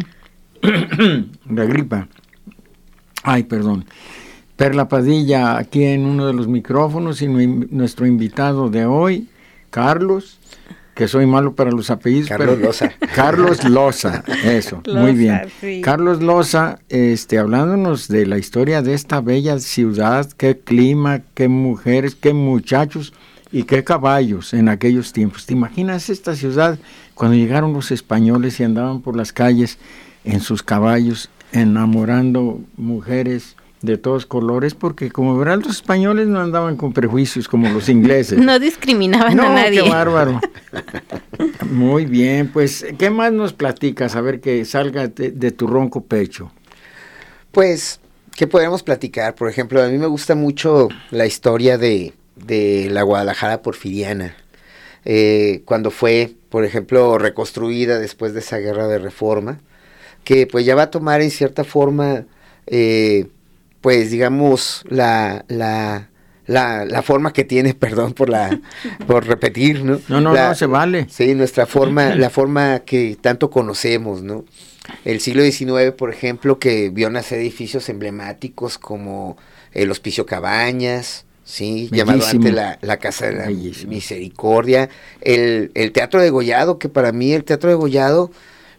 la 1.51 1.65
gripa. 1.65 2.07
Ay, 3.23 3.45
perdón. 3.45 3.87
Perla 4.57 4.91
Padilla 4.91 5.57
aquí 5.57 5.85
en 5.85 6.05
uno 6.05 6.27
de 6.27 6.35
los 6.35 6.49
micrófonos 6.49 7.23
y 7.23 7.29
nu- 7.29 7.67
nuestro 7.71 8.05
invitado 8.05 8.69
de 8.69 8.85
hoy, 8.85 9.29
Carlos, 9.71 10.39
que 10.95 11.09
soy 11.09 11.25
malo 11.25 11.55
para 11.55 11.71
los 11.71 11.89
apellidos. 11.89 12.29
Carlos 12.29 12.57
pero- 12.57 12.67
Loza. 12.67 12.93
Carlos 13.15 13.65
Loza, 13.65 14.23
eso, 14.45 14.83
muy 14.95 15.13
bien. 15.15 15.41
sí. 15.59 15.81
Carlos 15.81 16.21
Loza, 16.23 16.81
este, 16.91 17.39
hablándonos 17.39 18.07
de 18.09 18.27
la 18.27 18.37
historia 18.37 18.83
de 18.83 18.93
esta 18.93 19.23
bella 19.23 19.59
ciudad, 19.61 20.31
qué 20.37 20.59
clima, 20.59 21.23
qué 21.33 21.49
mujeres, 21.49 22.15
qué 22.17 22.35
muchachos 22.35 23.15
y 23.51 23.63
qué 23.65 23.83
caballos 23.85 24.53
en 24.55 24.69
aquellos 24.69 25.13
tiempos. 25.13 25.47
¿Te 25.47 25.55
imaginas 25.55 26.11
esta 26.11 26.35
ciudad 26.35 26.79
cuando 27.15 27.37
llegaron 27.37 27.73
los 27.73 27.91
españoles 27.91 28.61
y 28.61 28.65
andaban 28.65 29.01
por 29.01 29.17
las 29.17 29.33
calles 29.33 29.79
en 30.25 30.41
sus 30.41 30.63
caballos 30.63 31.31
enamorando 31.53 32.61
mujeres 32.77 33.57
de 33.81 33.97
todos 33.97 34.27
colores? 34.27 34.75
Porque 34.75 35.11
como 35.11 35.39
verán 35.39 35.61
los 35.61 35.77
españoles 35.77 36.29
no 36.29 36.41
andaban 36.41 36.77
con 36.77 36.93
prejuicios 36.93 37.49
como 37.49 37.69
los 37.71 37.89
ingleses. 37.89 38.39
No 38.45 38.59
discriminaban 38.59 39.37
No, 39.37 39.45
a 39.45 39.55
nadie. 39.55 39.83
qué 39.83 39.89
bárbaro. 39.89 40.41
Muy 41.71 42.05
bien, 42.07 42.49
pues, 42.53 42.85
¿qué 42.99 43.11
más 43.11 43.33
nos 43.33 43.53
platicas? 43.53 44.17
A 44.17 44.21
ver 44.21 44.41
que 44.41 44.65
salga 44.65 45.09
de, 45.09 45.31
de 45.31 45.51
tu 45.53 45.67
ronco 45.67 46.03
pecho. 46.03 46.51
Pues, 47.53 48.01
¿qué 48.37 48.47
podemos 48.47 48.83
platicar? 48.83 49.35
Por 49.35 49.49
ejemplo, 49.49 49.83
a 49.83 49.89
mí 49.89 49.99
me 49.99 50.07
gusta 50.07 50.35
mucho 50.35 50.89
la 51.11 51.27
historia 51.27 51.79
de, 51.79 52.13
de 52.45 52.89
la 52.91 53.03
Guadalajara 53.03 53.63
porfiriana. 53.63 54.37
Eh, 55.05 55.63
cuando 55.65 55.91
fue, 55.91 56.33
por 56.51 56.65
ejemplo, 56.65 57.19
reconstruida 57.19 57.99
después 57.99 58.35
de 58.35 58.41
esa 58.41 58.59
guerra 58.59 58.89
de 58.89 58.99
reforma, 58.99 59.61
que 60.25 60.47
pues 60.47 60.65
ya 60.67 60.75
va 60.75 60.83
a 60.85 60.91
tomar 60.91 61.23
en 61.23 61.31
cierta 61.31 61.65
forma, 61.65 62.25
eh, 62.67 63.27
pues 63.81 64.11
digamos, 64.11 64.85
la, 64.89 65.45
la, 65.49 66.09
la, 66.47 66.85
la 66.85 67.03
forma 67.03 67.33
que 67.33 67.45
tiene, 67.45 67.73
perdón 67.79 68.13
por 68.13 68.29
la 68.29 68.61
por 69.07 69.27
repetir, 69.27 69.85
¿no? 69.85 70.01
No, 70.09 70.21
no, 70.21 70.35
La- 70.35 70.49
no, 70.49 70.55
se 70.55 70.67
vale. 70.67 71.07
Sí, 71.09 71.35
nuestra 71.35 71.65
forma, 71.67 72.15
la 72.17 72.29
forma 72.31 72.81
que 72.81 73.17
tanto 73.21 73.51
conocemos, 73.51 74.23
¿no? 74.23 74.45
El 75.05 75.21
siglo 75.21 75.43
XIX, 75.43 75.93
por 75.97 76.11
ejemplo, 76.13 76.59
que 76.59 76.89
vio 76.91 77.09
nacer 77.11 77.39
edificios 77.41 77.89
emblemáticos 77.89 78.79
como 78.79 79.37
el 79.73 79.91
Hospicio 79.91 80.25
Cabañas, 80.27 81.25
sí, 81.49 81.89
llamado 81.91 82.25
antes 82.27 82.53
la, 82.53 82.79
la 82.83 82.97
Casa 82.99 83.27
de 83.27 83.33
la 83.33 83.47
Bellísimo. 83.47 83.91
Misericordia, 83.93 84.89
el, 85.21 85.71
el 85.75 85.93
Teatro 85.93 86.21
de 86.21 86.31
Gollado, 86.31 86.79
que 86.79 86.89
para 86.89 87.13
mí 87.13 87.33
el 87.33 87.45
Teatro 87.45 87.71
de 87.71 87.77
Gollado, 87.77 88.31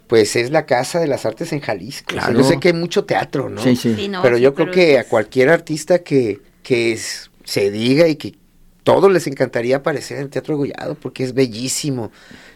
pues 0.07 0.35
es 0.35 0.51
la 0.51 0.65
casa 0.65 0.99
de 0.99 1.07
las 1.07 1.25
artes 1.25 1.51
en 1.53 1.59
Jalisco. 1.59 2.05
O 2.09 2.13
sea, 2.13 2.23
Claro. 2.25 2.39
yo 2.39 2.43
sé 2.47 2.59
que 2.59 2.69
hay 2.69 2.73
mucho 2.73 3.05
teatro, 3.05 3.49
¿no? 3.49 3.61
Sí, 3.63 3.75
sí. 3.75 3.95
Sí, 3.95 4.07
no, 4.07 4.21
pero 4.21 4.37
sí, 4.37 4.43
yo 4.43 4.53
creo 4.53 4.67
pero 4.67 4.75
que 4.75 4.93
es- 4.95 4.99
a 4.99 5.03
cualquier 5.03 5.49
artista 5.49 5.99
que, 5.99 6.39
que 6.63 6.91
es- 6.93 7.29
se 7.43 7.69
diga 7.71 8.07
y 8.07 8.15
que 8.15 8.35
todos 8.83 9.11
les 9.11 9.27
encantaría 9.27 9.77
aparecer 9.77 10.17
en 10.17 10.23
el 10.23 10.29
Teatro 10.29 10.53
de 10.55 10.57
Gollado 10.59 10.95
porque 10.95 11.23
es 11.23 11.33
bellísimo 11.33 12.11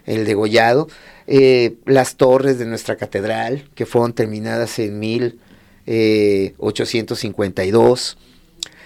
el 0.05 0.25
de 0.25 0.33
Gollado. 0.33 0.87
Eh, 1.27 1.75
las 1.85 2.15
torres 2.15 2.57
de 2.59 2.65
nuestra 2.65 2.95
catedral 2.95 3.69
que 3.75 3.85
fueron 3.85 4.13
terminadas 4.13 4.77
en 4.79 4.99
eh, 5.85 6.53
1852. 6.59 8.17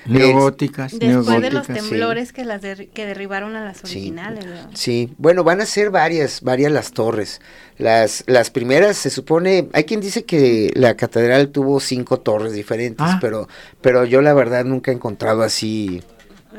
Neogóticas, 0.06 0.92
Después 0.94 1.02
de 1.02 1.14
los 1.14 1.28
neogóticas. 1.28 1.66
sí. 1.68 1.74
temblores 1.90 2.34
que 2.34 2.46
las 2.46 2.62
derri- 2.62 2.90
que 2.90 3.06
derribaron 3.06 3.56
a 3.56 3.64
las 3.66 3.78
Sí. 3.78 3.84
originales. 3.98 4.46
¿verdad? 4.46 4.70
Sí, 4.74 5.14
bueno, 5.18 5.44
van 5.44 5.62
a 5.62 5.66
ser 5.66 5.90
varias, 5.90 6.42
varias 6.42 6.72
las 6.72 6.92
torres. 6.92 7.42
Las, 7.78 8.24
las 8.28 8.50
primeras 8.50 8.98
se 8.98 9.10
supone, 9.10 9.68
hay 9.74 9.84
quien 9.84 10.00
dice 10.02 10.24
que 10.24 10.72
la 10.76 10.96
catedral 10.96 11.50
tuvo 11.50 11.80
cinco 11.80 12.20
torres 12.20 12.54
diferentes, 12.54 13.06
Ah. 13.08 13.18
pero, 13.22 13.48
pero 13.82 14.06
yo 14.06 14.22
la 14.22 14.34
verdad 14.34 14.64
nunca 14.66 14.92
he 14.92 14.94
encontrado 14.94 15.42
así, 15.44 16.02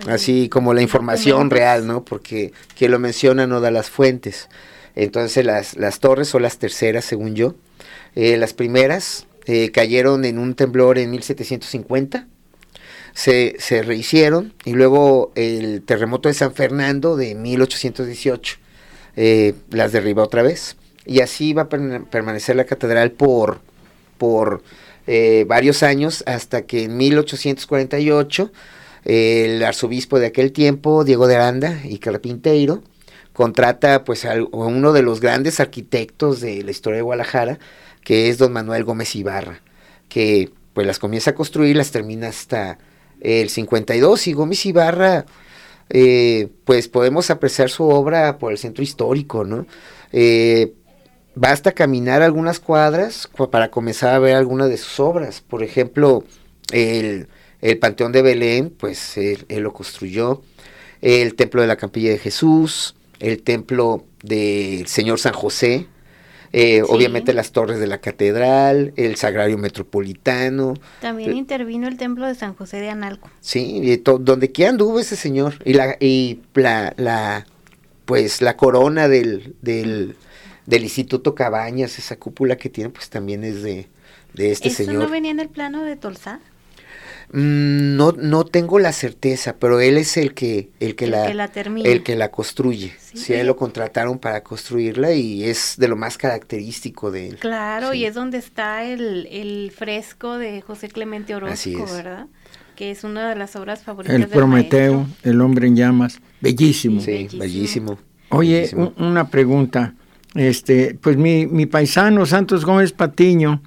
así 0.07 0.49
como 0.49 0.74
la 0.74 0.82
información 0.82 1.51
real, 1.51 1.86
¿no? 1.86 2.05
Porque 2.05 2.53
quien 2.76 2.91
lo 2.91 2.99
menciona 2.99 3.47
no 3.47 3.61
da 3.61 3.70
las 3.70 3.89
fuentes. 3.91 4.49
Entonces 4.95 5.45
las, 5.47 5.76
las 5.76 6.01
torres 6.01 6.28
son 6.28 6.43
las 6.43 6.59
terceras, 6.59 7.05
según 7.05 7.34
yo. 7.34 7.55
Eh, 8.14 8.36
las 8.36 8.53
primeras 8.53 9.26
eh, 9.47 9.70
cayeron 9.70 10.24
en 10.24 10.39
un 10.39 10.55
temblor 10.55 10.99
en 10.99 11.11
1750 11.11 12.26
se, 13.14 13.56
rehicieron 13.82 14.54
y 14.64 14.72
luego 14.72 15.32
el 15.34 15.82
terremoto 15.82 16.28
de 16.28 16.34
San 16.34 16.54
Fernando 16.54 17.16
de 17.16 17.34
1818 17.34 18.56
eh, 19.16 19.54
las 19.70 19.92
derribó 19.92 20.22
otra 20.22 20.42
vez. 20.42 20.76
Y 21.04 21.20
así 21.20 21.52
va 21.52 21.62
a 21.62 21.68
perma- 21.68 22.09
permanecer 22.09 22.56
la 22.56 22.64
catedral 22.64 23.12
por, 23.12 23.61
por 24.18 24.62
eh, 25.06 25.44
varios 25.48 25.82
años 25.82 26.22
hasta 26.26 26.62
que 26.62 26.84
en 26.84 26.96
1848 26.96 28.52
eh, 29.04 29.54
el 29.56 29.64
arzobispo 29.64 30.18
de 30.18 30.26
aquel 30.26 30.52
tiempo, 30.52 31.04
Diego 31.04 31.26
de 31.26 31.36
Aranda 31.36 31.80
y 31.84 31.98
Carpinteiro, 31.98 32.82
contrata 33.32 34.04
pues 34.04 34.24
a 34.24 34.34
uno 34.52 34.92
de 34.92 35.02
los 35.02 35.20
grandes 35.20 35.61
arquitectos 35.61 36.40
de 36.40 36.62
la 36.62 36.70
historia 36.70 36.96
de 36.96 37.02
Guadalajara, 37.02 37.59
que 38.04 38.28
es 38.28 38.38
don 38.38 38.52
Manuel 38.52 38.84
Gómez 38.84 39.14
Ibarra, 39.16 39.61
que 40.09 40.50
pues 40.74 40.86
las 40.86 40.98
comienza 40.98 41.30
a 41.30 41.34
construir, 41.34 41.76
las 41.76 41.90
termina 41.90 42.28
hasta 42.28 42.78
el 43.20 43.48
52 43.50 44.26
y 44.28 44.32
Gómez 44.32 44.64
Ibarra, 44.66 45.26
eh, 45.90 46.48
pues 46.64 46.88
podemos 46.88 47.30
apreciar 47.30 47.70
su 47.70 47.84
obra 47.84 48.38
por 48.38 48.52
el 48.52 48.58
centro 48.58 48.82
histórico, 48.84 49.44
¿no? 49.44 49.66
Eh, 50.12 50.74
basta 51.34 51.72
caminar 51.72 52.22
algunas 52.22 52.60
cuadras 52.60 53.26
cu- 53.26 53.50
para 53.50 53.70
comenzar 53.70 54.14
a 54.14 54.18
ver 54.18 54.34
algunas 54.36 54.68
de 54.68 54.76
sus 54.76 55.00
obras. 55.00 55.40
Por 55.40 55.62
ejemplo, 55.62 56.24
el, 56.72 57.28
el 57.60 57.78
Panteón 57.78 58.12
de 58.12 58.22
Belén, 58.22 58.70
pues 58.70 59.16
él, 59.16 59.44
él 59.48 59.62
lo 59.62 59.72
construyó. 59.72 60.42
El 61.00 61.34
Templo 61.36 61.60
de 61.62 61.68
la 61.68 61.76
Campilla 61.76 62.10
de 62.10 62.18
Jesús, 62.18 62.96
el 63.20 63.42
Templo 63.42 64.04
del 64.22 64.86
Señor 64.88 65.20
San 65.20 65.32
José, 65.32 65.86
eh, 66.53 66.82
Sí. 66.84 66.86
obviamente 66.88 67.32
las 67.32 67.53
torres 67.53 67.78
de 67.78 67.86
la 67.86 67.99
catedral, 67.99 68.92
el 68.96 69.16
Sagrario 69.16 69.59
Metropolitano, 69.59 70.74
También 71.01 71.32
Eh, 71.32 71.36
intervino 71.36 71.88
el 71.88 71.96
templo 71.96 72.26
de 72.26 72.34
San 72.34 72.55
José 72.55 72.80
de 72.80 72.90
Analco. 72.90 73.30
Sí, 73.40 73.80
y 73.82 73.96
donde 73.99 74.51
quiera 74.53 74.70
anduvo 74.70 74.99
ese 75.01 75.16
señor. 75.16 75.55
Y 75.64 75.74
la, 75.74 75.96
y 76.01 76.40
la, 76.55 76.94
la 76.96 77.46
pues 78.05 78.40
la 78.40 78.57
corona 78.57 79.09
del, 79.09 79.55
del, 79.61 80.16
del 80.66 80.82
Instituto 80.82 81.34
Cabañas, 81.34 81.99
esa 81.99 82.16
cúpula 82.16 82.57
que 82.57 82.70
tiene, 82.70 82.90
pues 82.90 83.11
también 83.11 83.44
es 83.44 83.62
de, 83.62 83.88
de 84.32 84.51
este 84.53 84.68
¿Eso 84.68 84.78
señor. 84.84 85.03
no 85.05 85.09
venía 85.11 85.30
en 85.30 85.40
el 85.40 85.49
plano 85.51 85.82
de 85.82 85.96
Tolsá? 85.96 86.40
Mm, 87.33 87.97
No, 87.97 88.12
no 88.12 88.45
tengo 88.45 88.79
la 88.79 88.93
certeza, 88.93 89.57
pero 89.59 89.81
él 89.81 89.97
es 89.99 90.16
el 90.16 90.35
que, 90.35 90.70
el 90.81 90.95
que, 90.97 91.07
El 91.07 91.11
la, 91.12 91.26
que 91.26 91.35
la 91.35 91.49
termina. 91.49 91.89
el 91.89 92.03
que 92.03 92.16
la 92.16 92.31
construye. 92.31 92.93
Sí. 93.01 93.18
Sí, 93.18 93.35
a 93.35 93.41
él 93.41 93.47
lo 93.47 93.57
contrataron 93.57 94.18
para 94.18 94.43
construirla 94.43 95.12
y 95.12 95.45
es 95.45 95.74
de 95.79 95.89
lo 95.89 95.97
más 95.97 96.16
característico 96.18 97.11
de 97.11 97.29
él. 97.29 97.37
Claro, 97.37 97.93
Sí. 97.93 97.99
y 97.99 98.05
es 98.07 98.14
donde 98.14 98.39
está 98.39 98.85
el, 98.85 99.26
el 99.31 99.72
fresco 99.76 100.39
de 100.39 100.61
José 100.62 100.89
Clemente 100.89 101.35
Así 101.35 101.74
Orozco, 101.74 101.85
es. 101.97 102.05
¿verdad? 102.05 102.26
Que 102.76 102.91
es 102.93 103.03
una 103.05 103.29
de 103.29 103.35
las 103.37 103.57
obras 103.57 103.83
favoritas 103.83 104.14
El 104.14 104.22
del 104.22 104.31
Prometeo, 104.31 105.01
maestro. 105.01 105.31
El 105.31 105.41
hombre 105.41 105.66
en 105.66 105.76
llamas. 105.76 106.20
Bellísimo. 106.41 107.01
Sí, 107.01 107.11
Bellísimo. 107.11 107.41
bellísimo. 107.43 107.99
Oye, 108.31 108.55
bellísimo. 108.59 108.93
un- 108.97 109.05
una 109.07 109.29
pregunta. 109.29 109.95
Este, 110.35 110.95
pues 111.01 111.16
mi, 111.16 111.47
mi 111.47 111.66
paisano 111.66 112.24
Santos 112.26 112.64
Gómez 112.64 112.93
Patiño 112.93 113.62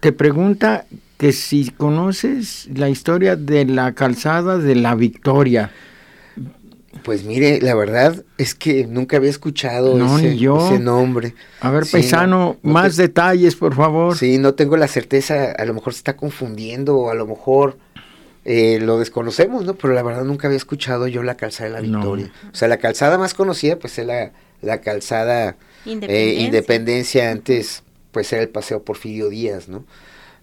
te 0.00 0.12
pregunta 0.12 0.84
que 1.16 1.32
si 1.32 1.70
conoces 1.70 2.68
la 2.74 2.88
historia 2.90 3.36
de 3.36 3.64
la 3.64 3.92
calzada 3.94 4.58
de 4.58 4.74
la 4.74 4.94
Victoria. 4.94 5.70
Pues 7.02 7.24
mire, 7.24 7.60
la 7.60 7.74
verdad 7.74 8.24
es 8.38 8.54
que 8.54 8.86
nunca 8.86 9.18
había 9.18 9.30
escuchado 9.30 9.96
No, 9.96 10.18
ese, 10.18 10.36
yo. 10.36 10.66
ese 10.66 10.78
nombre. 10.80 11.34
A 11.60 11.70
ver, 11.70 11.84
Sí, 11.84 11.92
paisano, 11.92 12.28
no, 12.38 12.56
no 12.62 12.72
más 12.72 12.96
te- 12.96 13.02
detalles, 13.02 13.54
por 13.54 13.74
favor. 13.74 14.16
Sí, 14.16 14.38
no 14.38 14.54
tengo 14.54 14.76
la 14.76 14.88
certeza, 14.88 15.52
a 15.52 15.64
lo 15.66 15.74
mejor 15.74 15.92
se 15.92 15.98
está 15.98 16.16
confundiendo 16.16 16.96
o 16.96 17.10
a 17.10 17.14
lo 17.14 17.26
mejor 17.26 17.76
eh, 18.44 18.78
lo 18.80 18.98
desconocemos, 18.98 19.64
¿no? 19.64 19.74
Pero 19.74 19.92
la 19.94 20.02
verdad 20.02 20.24
nunca 20.24 20.48
había 20.48 20.56
escuchado 20.56 21.06
yo 21.06 21.22
la 21.22 21.36
calzada 21.36 21.68
de 21.70 21.82
la 21.82 21.86
No. 21.86 21.98
Victoria. 21.98 22.32
O 22.52 22.56
sea, 22.56 22.66
la 22.68 22.78
calzada 22.78 23.18
más 23.18 23.34
conocida 23.34 23.76
pues 23.78 23.98
es 23.98 24.06
la, 24.06 24.32
la 24.62 24.80
calzada 24.80 25.50
eh, 25.50 25.90
Independencia. 25.90 26.40
Independencia, 26.46 27.30
antes 27.30 27.82
pues 28.10 28.32
era 28.32 28.42
el 28.42 28.48
Paseo 28.48 28.82
Porfirio 28.82 29.28
Díaz, 29.28 29.68
¿no? 29.68 29.84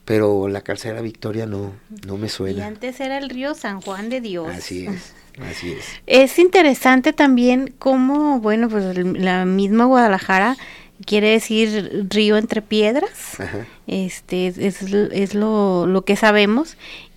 Pero 0.06 0.48
la 0.50 0.62
calzada 0.62 1.02
Victoria 1.02 1.46
no, 1.46 1.74
no 2.06 2.18
me 2.18 2.28
Y 2.28 2.30
suena. 2.30 2.68
antes 2.68 3.00
era 3.00 3.18
el 3.18 3.30
río 3.30 3.56
San 3.56 3.80
Juan 3.82 4.10
de 4.10 4.20
Dios. 4.22 4.48
Así 4.50 4.86
es, 4.86 5.14
así 5.50 5.72
es. 5.72 5.86
Es 6.08 6.40
interesante 6.40 7.14
también 7.14 7.74
cómo, 7.80 8.40
bueno, 8.40 8.68
pues 8.70 8.98
la 8.98 9.46
misma 9.46 9.86
Guadalajara 9.86 10.58
quiere 11.06 11.30
decir 11.30 12.06
río 12.10 12.38
entre 12.38 12.62
piedras. 12.62 13.40
Ajá. 13.40 13.66
Este 13.88 14.48
es, 14.48 14.58
es, 14.58 14.82
es 14.82 15.36
lo, 15.36 15.86
lo 15.88 16.04
que 16.04 16.16
sabemos. 16.18 16.76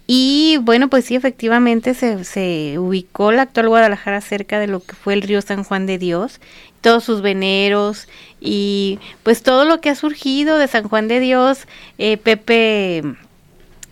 Y 0.09 0.59
bueno, 0.63 0.89
pues 0.89 1.05
sí, 1.07 1.17
efectivamente 1.17 1.93
se, 1.95 2.23
se 2.25 2.79
ubicó 2.79 3.33
la 3.33 3.43
actual 3.43 3.69
Guadalajara 3.69 4.21
cerca 4.21 4.61
de 4.61 4.69
lo 4.69 4.79
que 4.79 4.95
fue 4.95 5.15
el 5.15 5.23
río 5.23 5.43
San 5.43 5.65
Juan 5.65 5.87
de 5.87 5.99
Dios, 5.99 6.41
todos 6.87 7.03
sus 7.05 7.21
veneros 7.21 8.07
y 8.41 9.01
pues 9.25 9.43
todo 9.43 9.65
lo 9.65 9.81
que 9.81 9.91
ha 9.91 9.95
surgido 9.97 10.57
de 10.57 10.69
San 10.69 10.89
Juan 10.89 11.09
de 11.09 11.19
Dios, 11.19 11.67
eh, 11.99 12.17
Pepe, 12.17 13.03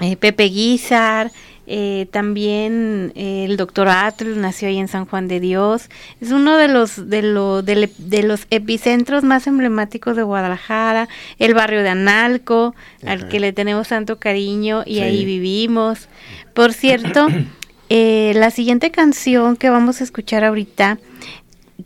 eh, 0.01 0.17
Pepe 0.17 0.45
Guizar, 0.45 1.33
eh, 1.67 2.07
también 2.13 3.11
eh, 3.17 3.47
el 3.49 3.57
doctor 3.57 3.89
Atl 3.89 4.39
nació 4.41 4.69
ahí 4.69 4.79
en 4.79 4.87
San 4.87 5.07
Juan 5.07 5.29
de 5.29 5.41
Dios. 5.41 5.89
Es 6.21 6.31
uno 6.31 6.57
de 6.59 6.69
los 6.69 7.09
de, 7.09 7.23
lo- 7.23 7.63
de, 7.63 7.91
de 7.99 8.23
los 8.23 8.47
epicentros 8.51 9.25
más 9.25 9.47
emblemáticos 9.47 10.15
de 10.15 10.23
Guadalajara, 10.23 11.09
el 11.39 11.55
barrio 11.55 11.83
de 11.83 11.89
Analco, 11.89 12.75
al 13.07 13.29
que 13.29 13.41
le 13.41 13.53
tenemos 13.53 13.89
tanto 13.89 14.19
cariño 14.19 14.83
y 14.87 14.97
Sí. 14.97 15.01
ahí 15.01 15.25
vivimos. 15.25 16.09
Por 16.53 16.73
cierto, 16.75 17.27
eh, 17.89 18.33
la 18.37 18.51
siguiente 18.51 18.91
canción 18.91 19.57
que 19.57 19.71
vamos 19.71 20.01
a 20.01 20.05
escuchar 20.05 20.45
ahorita 20.45 20.99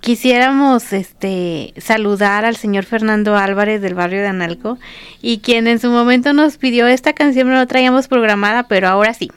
quisiéramos 0.00 0.92
este 0.92 1.72
saludar 1.78 2.44
al 2.44 2.56
señor 2.56 2.84
Fernando 2.84 3.36
Álvarez 3.36 3.80
del 3.80 3.94
barrio 3.94 4.20
de 4.20 4.28
Analco 4.28 4.78
y 5.22 5.38
quien 5.38 5.66
en 5.66 5.80
su 5.80 5.90
momento 5.90 6.32
nos 6.32 6.58
pidió 6.58 6.86
esta 6.86 7.14
canción 7.14 7.48
no 7.48 7.54
la 7.54 7.66
traíamos 7.66 8.06
programada 8.06 8.64
pero 8.64 8.88
ahora 8.88 9.14
sí 9.14 9.30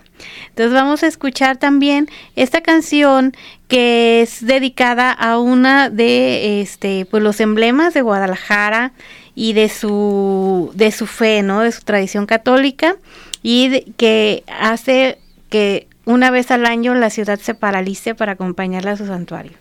entonces 0.50 0.74
vamos 0.74 1.04
a 1.04 1.08
escuchar 1.08 1.58
también 1.58 2.10
esta 2.36 2.62
canción 2.62 3.34
que 3.68 4.22
es 4.22 4.46
dedicada 4.46 5.12
a 5.12 5.40
una 5.40 5.90
de 5.90 6.62
este 6.62 7.06
pues 7.10 7.24
los 7.24 7.40
emblemas 7.40 7.94
de 7.94 8.02
Guadalajara 8.02 8.92
y 9.34 9.54
de 9.54 9.70
su 9.70 10.72
de 10.76 10.92
su 10.92 11.08
fe 11.08 11.44
no 11.44 11.62
de 11.62 11.72
su 11.72 11.82
tradición 11.82 12.26
católica 12.26 12.98
y 13.42 13.92
que 13.98 14.44
hace 14.60 15.18
que 15.50 15.88
una 16.06 16.32
vez 16.32 16.52
al 16.52 16.66
año 16.66 16.94
la 16.96 17.10
ciudad 17.10 17.40
se 17.40 17.54
paralice 17.54 18.16
para 18.16 18.34
acompañarla 18.34 18.92
a 18.92 18.98
su 18.98 19.06
santuario. 19.06 19.54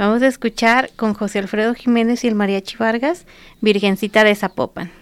Vamos 0.00 0.22
a 0.22 0.28
escuchar 0.28 0.88
con 0.96 1.12
José 1.12 1.40
Alfredo 1.40 1.74
Jiménez 1.74 2.24
y 2.24 2.28
el 2.28 2.34
Mariachi 2.34 2.78
Vargas, 2.78 3.26
Virgencita 3.60 4.24
de 4.24 4.34
Zapopan. 4.34 4.99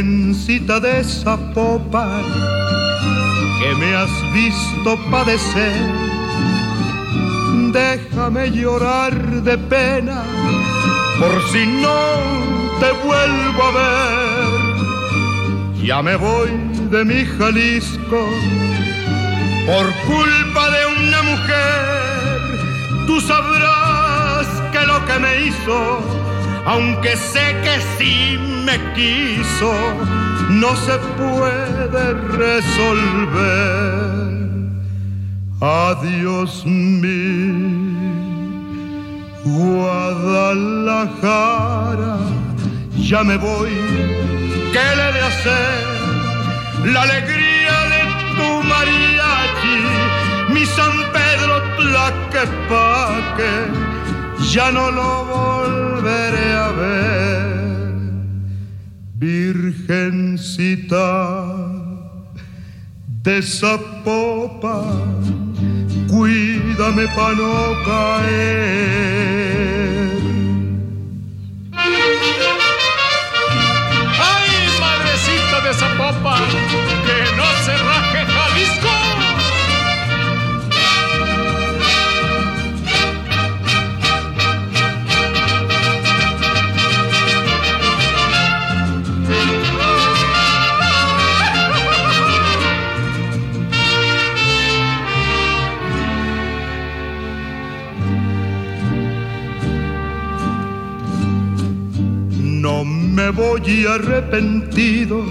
Virgencita 0.00 0.80
de 0.80 1.04
Zapopan, 1.04 2.24
que 3.60 3.74
me 3.74 3.94
has 3.94 4.10
visto 4.32 4.98
padecer, 5.10 5.74
déjame 7.70 8.50
llorar 8.50 9.12
de 9.42 9.58
pena 9.58 10.22
por 11.18 11.42
si 11.52 11.66
no 11.66 12.00
te 12.80 12.92
vuelvo 13.06 13.62
a 13.62 13.72
ver. 13.72 14.48
Ya 15.84 16.00
me 16.00 16.16
voy 16.16 16.50
de 16.90 17.04
mi 17.04 17.26
Jalisco 17.26 18.24
por 19.66 19.86
culpa 20.06 20.70
de 20.76 20.82
una 20.96 21.22
mujer. 21.30 22.40
Tú 23.06 23.20
sabrás 23.20 24.46
que 24.72 24.86
lo 24.86 25.04
que 25.04 25.18
me 25.18 25.42
hizo, 25.42 26.00
aunque 26.66 27.16
sé 27.16 27.56
que 27.64 27.80
sí 27.96 28.38
me 28.64 28.78
quiso, 28.94 29.72
no 30.50 30.76
se 30.76 30.98
puede 31.18 32.14
resolver. 32.38 33.80
Adiós 35.60 36.64
mi 36.66 37.70
Guadalajara, 39.44 41.08
ya 42.96 43.22
me 43.24 43.36
voy, 43.36 43.70
¿qué 44.72 44.96
le 44.96 45.12
de 45.12 45.20
hacer? 45.20 45.84
La 46.84 47.02
alegría 47.02 47.76
de 47.94 48.02
tu 48.36 48.48
mariachi, 48.68 49.80
mi 50.52 50.64
San 50.66 50.94
Pedro 51.12 51.54
Tlaquepaque, 51.76 53.54
ya 54.50 54.70
no 54.70 54.90
lo 54.90 55.24
volveré 55.24 55.89
a 56.08 56.72
ver. 56.72 57.90
Virgencita 59.14 60.96
de 63.22 63.42
Zapopan, 63.42 64.94
cuídame 66.08 67.06
para 67.08 67.34
no 67.34 67.74
caer. 67.84 68.90
¡Ay, 74.32 74.50
madrecita 74.80 75.60
de 75.66 75.74
Zapopan! 75.74 76.42
¡Que 77.04 77.18
no 77.36 77.48
se 77.64 77.74
raje 77.76 78.09
me 103.32 103.42
voy 103.42 103.86
arrepentido, 103.86 105.24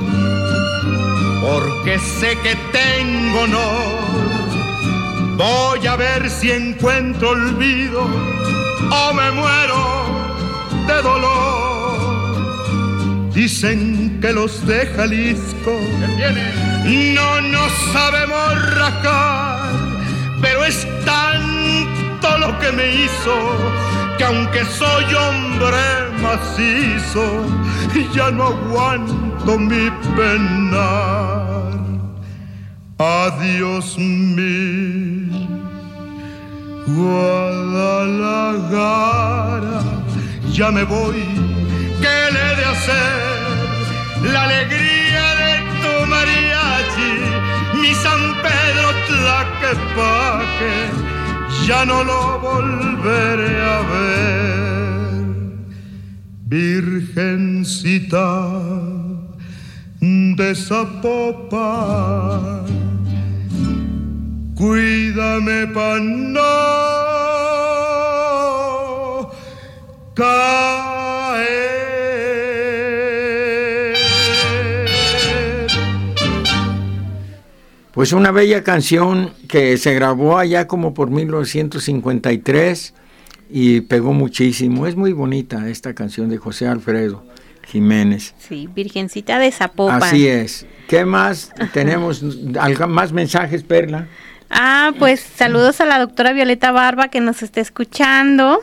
porque 1.42 2.00
sé 2.00 2.38
que 2.44 2.56
tengo 2.72 3.42
honor. 3.42 4.00
Voy 5.36 5.86
a 5.86 5.96
ver 5.96 6.30
si 6.30 6.52
encuentro 6.52 7.32
olvido 7.32 8.04
o 8.04 9.14
me 9.14 9.32
muero 9.32 10.06
de 10.88 11.02
dolor. 11.02 11.60
Dicen 13.34 14.20
que 14.22 14.32
los 14.32 14.66
de 14.66 14.86
Jalisco 14.96 15.78
no 17.16 17.42
nos 17.42 17.72
sabemos 17.92 18.76
rajar, 18.76 19.72
pero 20.42 20.64
es 20.64 20.88
tanto 21.06 22.38
lo 22.38 22.58
que 22.60 22.72
me 22.72 22.96
hizo 22.96 23.36
que 24.20 24.26
aunque 24.26 24.64
soy 24.66 25.06
hombre 25.16 26.12
macizo, 26.22 27.46
ya 28.14 28.30
no 28.30 28.48
aguanto 28.48 29.58
mi 29.58 29.90
penar. 30.16 31.80
Adiós 32.98 33.98
mi 33.98 35.30
Guadalajara, 36.86 39.80
ya 40.52 40.70
me 40.72 40.84
voy, 40.84 41.24
¿qué 42.02 42.18
le 42.34 42.40
he 42.40 42.56
de 42.60 42.66
hacer? 42.74 43.20
La 44.34 44.42
alegría 44.44 45.28
de 45.42 45.52
tu 45.82 45.94
mariachi, 46.14 47.14
mi 47.82 47.92
San 48.04 48.22
Pedro 48.44 48.90
Tlaquepaque, 49.08 50.76
ya 51.70 51.86
no 51.86 52.04
lo 52.04 52.40
volveré 52.40 53.62
a 53.62 53.82
ver. 53.92 55.22
Virgencita 56.56 58.28
de 60.02 60.56
Zapopan, 60.56 62.66
cuídame 64.56 65.68
pa' 65.68 66.00
no 66.00 66.42
caer. 70.16 70.89
Pues 78.00 78.14
una 78.14 78.32
bella 78.32 78.64
canción 78.64 79.34
que 79.50 79.76
se 79.76 79.94
grabó 79.94 80.38
allá 80.38 80.68
como 80.68 80.94
por 80.94 81.10
1953 81.10 82.94
y 83.50 83.82
pegó 83.82 84.14
muchísimo. 84.14 84.88
Es 84.88 84.96
muy 84.96 85.12
bonita 85.12 85.68
esta 85.68 85.94
canción 85.94 86.30
de 86.30 86.38
José 86.38 86.66
Alfredo 86.66 87.26
Jiménez. 87.68 88.36
Sí, 88.40 88.70
Virgencita 88.74 89.38
de 89.38 89.52
Zapopan. 89.52 90.02
Así 90.02 90.30
es. 90.30 90.66
¿Qué 90.88 91.04
más 91.04 91.52
tenemos? 91.74 92.24
¿Alga- 92.58 92.88
¿Más 92.88 93.12
mensajes, 93.12 93.64
Perla? 93.64 94.08
Ah, 94.50 94.94
pues 94.98 95.20
saludos 95.20 95.82
a 95.82 95.86
la 95.86 96.00
doctora 96.00 96.32
Violeta 96.32 96.72
Barba 96.72 97.10
que 97.10 97.20
nos 97.20 97.44
está 97.44 97.60
escuchando. 97.60 98.62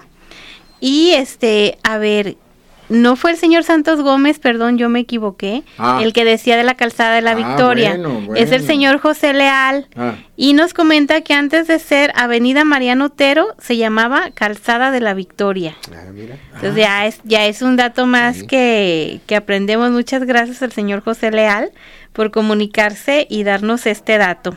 Y 0.80 1.10
este, 1.10 1.76
a 1.82 1.98
ver, 1.98 2.38
no 2.88 3.16
fue 3.16 3.32
el 3.32 3.36
señor 3.36 3.64
Santos 3.64 4.00
Gómez, 4.00 4.38
perdón, 4.38 4.78
yo 4.78 4.88
me 4.88 5.00
equivoqué, 5.00 5.62
Ah. 5.78 6.00
el 6.02 6.12
que 6.12 6.24
decía 6.24 6.56
de 6.56 6.62
la 6.64 6.74
calzada 6.74 7.14
de 7.16 7.22
la 7.22 7.32
Ah, 7.32 7.34
Victoria. 7.34 7.90
bueno, 7.96 8.34
Es 8.36 8.52
el 8.52 8.62
señor 8.66 8.98
José 8.98 9.32
Leal. 9.32 9.88
Ah. 9.96 10.14
Y 10.36 10.52
nos 10.52 10.74
comenta 10.74 11.20
que 11.22 11.34
antes 11.34 11.66
de 11.66 11.78
ser 11.78 12.12
Avenida 12.14 12.64
Mariano 12.64 13.06
Otero, 13.06 13.54
se 13.58 13.76
llamaba 13.76 14.30
Calzada 14.34 14.90
de 14.90 15.00
la 15.00 15.14
Victoria. 15.14 15.76
Ah, 15.92 16.10
mira. 16.12 16.36
Entonces 16.54 16.76
ya 16.76 17.06
es, 17.06 17.20
ya 17.24 17.46
es 17.46 17.62
un 17.62 17.76
dato 17.76 18.06
más 18.06 18.42
que, 18.42 19.20
que 19.26 19.36
aprendemos. 19.36 19.90
Muchas 19.90 20.24
gracias 20.24 20.62
al 20.62 20.72
señor 20.72 21.00
José 21.02 21.30
Leal 21.30 21.70
por 22.12 22.30
comunicarse 22.30 23.26
y 23.28 23.42
darnos 23.44 23.86
este 23.86 24.18
dato. 24.18 24.56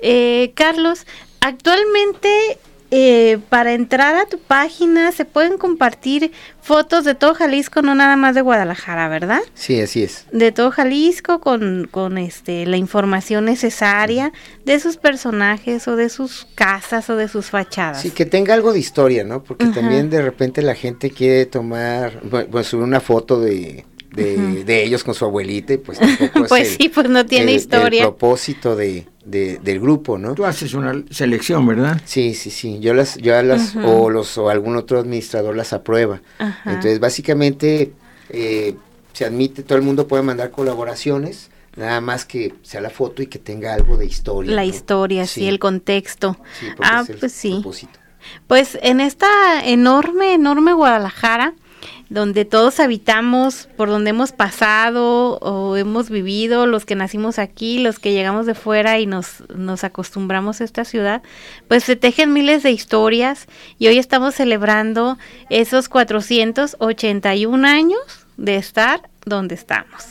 Eh, 0.00 0.52
Carlos, 0.54 1.06
actualmente 1.40 2.58
eh, 2.90 3.38
para 3.50 3.72
entrar 3.74 4.16
a 4.16 4.26
tu 4.26 4.38
página 4.38 5.12
se 5.12 5.24
pueden 5.24 5.58
compartir 5.58 6.32
fotos 6.62 7.04
de 7.04 7.14
todo 7.14 7.34
Jalisco, 7.34 7.82
no 7.82 7.94
nada 7.94 8.16
más 8.16 8.34
de 8.34 8.40
Guadalajara, 8.42 9.08
¿verdad? 9.08 9.40
Sí, 9.54 9.80
así 9.80 10.02
es. 10.02 10.26
De 10.32 10.52
todo 10.52 10.70
Jalisco 10.70 11.40
con, 11.40 11.88
con 11.90 12.18
este 12.18 12.66
la 12.66 12.76
información 12.76 13.44
necesaria 13.46 14.32
de 14.64 14.78
sus 14.80 14.96
personajes 14.96 15.86
o 15.88 15.96
de 15.96 16.08
sus 16.08 16.46
casas 16.54 17.08
o 17.10 17.16
de 17.16 17.28
sus 17.28 17.46
fachadas. 17.46 18.02
Sí, 18.02 18.10
que 18.10 18.26
tenga 18.26 18.54
algo 18.54 18.72
de 18.72 18.78
historia, 18.78 19.24
¿no? 19.24 19.42
Porque 19.42 19.66
también 19.66 20.10
de 20.10 20.22
repente 20.22 20.62
la 20.62 20.74
gente 20.74 21.10
quiere 21.10 21.46
tomar, 21.46 22.20
bu- 22.22 22.46
bueno, 22.48 22.64
subir 22.64 22.84
una 22.84 23.00
foto 23.00 23.40
de, 23.40 23.84
de, 24.10 24.64
de 24.64 24.84
ellos 24.84 25.04
con 25.04 25.14
su 25.14 25.24
abuelita 25.24 25.74
y 25.74 25.78
pues 25.78 25.98
tampoco 25.98 26.40
es 26.44 26.48
Pues 26.48 26.68
el- 26.72 26.76
sí, 26.78 26.88
pues 26.88 27.08
no 27.08 27.26
tiene 27.26 27.52
el- 27.52 27.56
historia. 27.58 28.02
El 28.02 28.08
propósito 28.08 28.74
de, 28.76 29.06
de- 29.24 29.58
del 29.62 29.80
grupo, 29.80 30.18
¿no? 30.18 30.34
Tú 30.34 30.44
haces 30.44 30.74
una 30.74 31.02
selección, 31.10 31.66
¿verdad? 31.66 32.00
Sí, 32.04 32.34
sí, 32.34 32.50
sí. 32.50 32.78
Yo 32.80 32.94
las, 32.94 33.16
yo 33.18 33.40
las, 33.42 33.76
o 33.76 34.08
los, 34.10 34.36
o 34.38 34.48
algún 34.50 34.76
otro 34.76 34.98
administrador 34.98 35.56
las 35.56 35.72
aprueba. 35.72 36.20
Ajá. 36.38 36.62
Entonces, 36.70 37.00
básicamente, 37.00 37.92
eh, 38.30 38.74
se 39.12 39.24
admite, 39.24 39.62
todo 39.62 39.76
el 39.78 39.84
mundo 39.84 40.06
puede 40.08 40.22
mandar 40.22 40.50
colaboraciones, 40.50 41.50
nada 41.76 42.00
más 42.00 42.24
que 42.24 42.54
sea 42.62 42.80
la 42.80 42.90
foto 42.90 43.22
y 43.22 43.26
que 43.26 43.38
tenga 43.38 43.74
algo 43.74 43.96
de 43.96 44.06
historia. 44.06 44.52
la 44.54 44.62
¿no? 44.62 44.68
historia, 44.68 45.26
sí. 45.26 45.46
el 45.46 45.58
contexto. 45.58 46.36
Sí, 46.60 46.66
ah, 46.80 47.00
es 47.02 47.10
el 47.10 47.16
pues 47.18 47.32
sí. 47.32 47.50
propósito. 47.52 47.98
Pues 48.46 48.78
en 48.82 49.00
esta 49.00 49.26
enorme, 49.64 50.34
enorme 50.34 50.72
Guadalajara, 50.72 51.54
donde 52.10 52.44
todos 52.44 52.80
habitamos, 52.80 53.68
por 53.76 53.88
donde 53.88 54.10
hemos 54.10 54.32
pasado 54.32 55.38
o 55.40 55.76
hemos 55.76 56.08
vivido, 56.08 56.66
los 56.66 56.86
que 56.86 56.94
nacimos 56.94 57.38
aquí, 57.38 57.78
los 57.78 57.98
que 57.98 58.12
llegamos 58.12 58.46
de 58.46 58.54
fuera 58.54 58.98
y 58.98 59.06
nos, 59.06 59.44
nos 59.54 59.84
acostumbramos 59.84 60.60
a 60.60 60.64
esta 60.64 60.84
ciudad, 60.84 61.22
pues 61.68 61.84
se 61.84 61.96
tejen 61.96 62.32
miles 62.32 62.62
de 62.62 62.70
historias 62.70 63.46
y 63.78 63.88
hoy 63.88 63.98
estamos 63.98 64.34
celebrando 64.34 65.18
esos 65.50 65.88
481 65.88 67.68
años 67.68 68.00
de 68.36 68.56
estar 68.56 69.10
donde 69.26 69.54
estamos. 69.54 70.04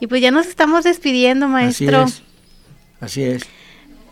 Y 0.00 0.06
pues 0.06 0.22
ya 0.22 0.30
nos 0.30 0.46
estamos 0.46 0.84
despidiendo, 0.84 1.48
maestro. 1.48 2.02
Así 2.02 2.12
es. 2.12 2.22
Así 3.00 3.22
es. 3.22 3.55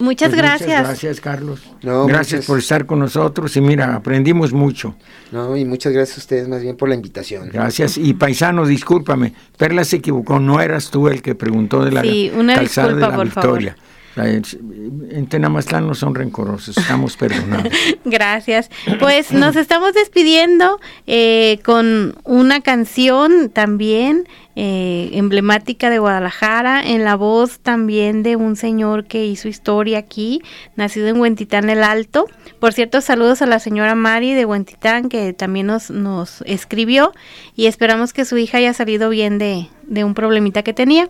Muchas 0.04 0.28
Pues 0.28 0.40
gracias. 0.40 0.68
Muchas 0.68 0.82
gracias, 0.88 1.20
Carlos. 1.20 1.60
No, 1.82 2.06
gracias 2.06 2.32
muchas- 2.40 2.46
por 2.46 2.58
estar 2.58 2.86
con 2.86 2.98
nosotros 2.98 3.56
y 3.56 3.60
mira, 3.60 3.94
aprendimos 3.96 4.52
mucho. 4.52 4.94
No, 5.32 5.56
y 5.56 5.64
muchas 5.64 5.92
gracias 5.92 6.18
a 6.18 6.20
ustedes 6.20 6.46
más 6.48 6.62
bien 6.62 6.76
por 6.76 6.88
la 6.88 6.94
invitación. 6.94 7.48
Gracias. 7.52 7.96
Y 7.98 8.14
paisano, 8.14 8.66
discúlpame, 8.66 9.32
Perla 9.56 9.84
se 9.84 9.96
equivocó, 9.96 10.38
no 10.38 10.60
eras 10.60 10.90
tú 10.90 11.08
el 11.08 11.22
que 11.22 11.34
preguntó 11.34 11.84
de 11.84 11.90
la 11.92 12.02
Sí, 12.02 12.30
una 12.36 12.54
calzada 12.54 12.88
disculpa, 12.88 13.06
de 13.06 13.12
la 13.12 13.16
por 13.16 13.30
favor. 13.30 13.58
Victoria. 13.58 13.76
La- 14.16 14.28
En 14.28 15.26
Tenamaztlán 15.26 15.88
no 15.88 15.94
son 15.94 16.14
rencorosos, 16.14 16.78
estamos 16.78 17.16
perdonados. 17.16 17.72
Gracias. 18.04 18.70
Pues 19.00 19.32
nos 19.32 19.56
estamos 19.56 19.92
despidiendo 19.92 20.78
eh, 21.08 21.58
con 21.64 22.14
una 22.22 22.60
canción 22.60 23.50
también 23.50 24.28
eh, 24.56 25.10
emblemática 25.12 25.90
de 25.90 25.98
Guadalajara, 25.98 26.82
en 26.82 27.04
la 27.04 27.16
voz 27.16 27.58
también 27.58 28.22
de 28.22 28.36
un 28.36 28.56
señor 28.56 29.04
que 29.04 29.26
hizo 29.26 29.48
historia 29.48 29.98
aquí, 29.98 30.42
nacido 30.76 31.08
en 31.08 31.20
Huentitán 31.20 31.70
el 31.70 31.82
Alto. 31.82 32.26
Por 32.60 32.72
cierto, 32.72 33.00
saludos 33.00 33.42
a 33.42 33.46
la 33.46 33.58
señora 33.58 33.94
Mari 33.94 34.34
de 34.34 34.44
Huentitán, 34.44 35.08
que 35.08 35.32
también 35.32 35.66
nos, 35.66 35.90
nos 35.90 36.42
escribió 36.42 37.12
y 37.56 37.66
esperamos 37.66 38.12
que 38.12 38.24
su 38.24 38.36
hija 38.36 38.58
haya 38.58 38.72
salido 38.72 39.10
bien 39.10 39.38
de, 39.38 39.68
de 39.82 40.04
un 40.04 40.14
problemita 40.14 40.62
que 40.62 40.72
tenía. 40.72 41.08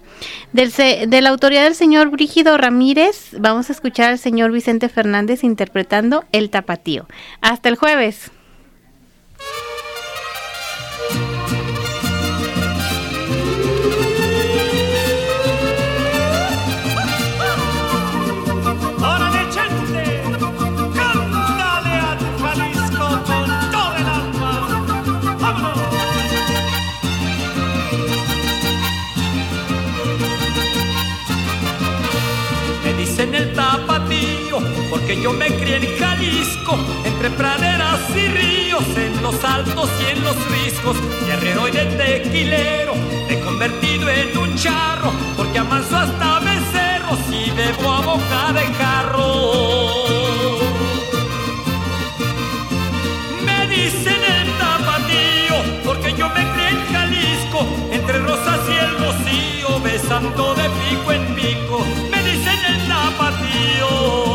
Del 0.52 0.72
de 0.74 1.20
la 1.20 1.30
autoría 1.30 1.62
del 1.62 1.74
señor 1.74 2.10
Brígido 2.10 2.56
Ramírez, 2.56 3.36
vamos 3.38 3.68
a 3.68 3.72
escuchar 3.72 4.10
al 4.10 4.18
señor 4.18 4.50
Vicente 4.50 4.88
Fernández 4.88 5.44
interpretando 5.44 6.24
El 6.32 6.50
Tapatío. 6.50 7.06
Hasta 7.40 7.68
el 7.68 7.76
jueves. 7.76 8.30
Yo 35.24 35.32
me 35.32 35.46
crié 35.46 35.76
en 35.76 35.98
Jalisco, 35.98 36.78
entre 37.02 37.30
praderas 37.30 37.98
y 38.14 38.28
ríos, 38.28 38.84
en 38.94 39.22
los 39.22 39.42
altos 39.42 39.88
y 40.02 40.10
en 40.10 40.22
los 40.22 40.36
riscos, 40.50 40.98
guerrero 41.26 41.66
y 41.66 41.70
de 41.70 41.86
tequilero, 41.86 42.94
me 43.26 43.32
he 43.32 43.40
convertido 43.40 44.06
en 44.10 44.36
un 44.36 44.54
charro, 44.54 45.10
porque 45.34 45.60
amanso 45.60 45.96
hasta 45.96 46.40
becerros 46.40 47.20
y 47.30 47.50
bebo 47.52 47.90
a 47.90 48.00
boca 48.02 48.52
de 48.52 48.66
jarro. 48.74 49.28
Me 53.46 53.66
dicen 53.68 54.20
el 54.38 54.48
tapatío, 54.58 55.56
porque 55.86 56.12
yo 56.12 56.28
me 56.28 56.42
crié 56.52 56.68
en 56.68 56.80
Jalisco, 56.92 57.66
entre 57.90 58.18
rosas 58.18 58.60
y 58.68 58.76
el 58.84 58.92
rocío, 58.98 59.80
besando 59.80 60.54
de 60.54 60.68
pico 60.80 61.12
en 61.12 61.34
pico. 61.34 61.78
Me 62.10 62.22
dicen 62.30 62.58
el 62.68 62.88
tapatío. 62.88 64.33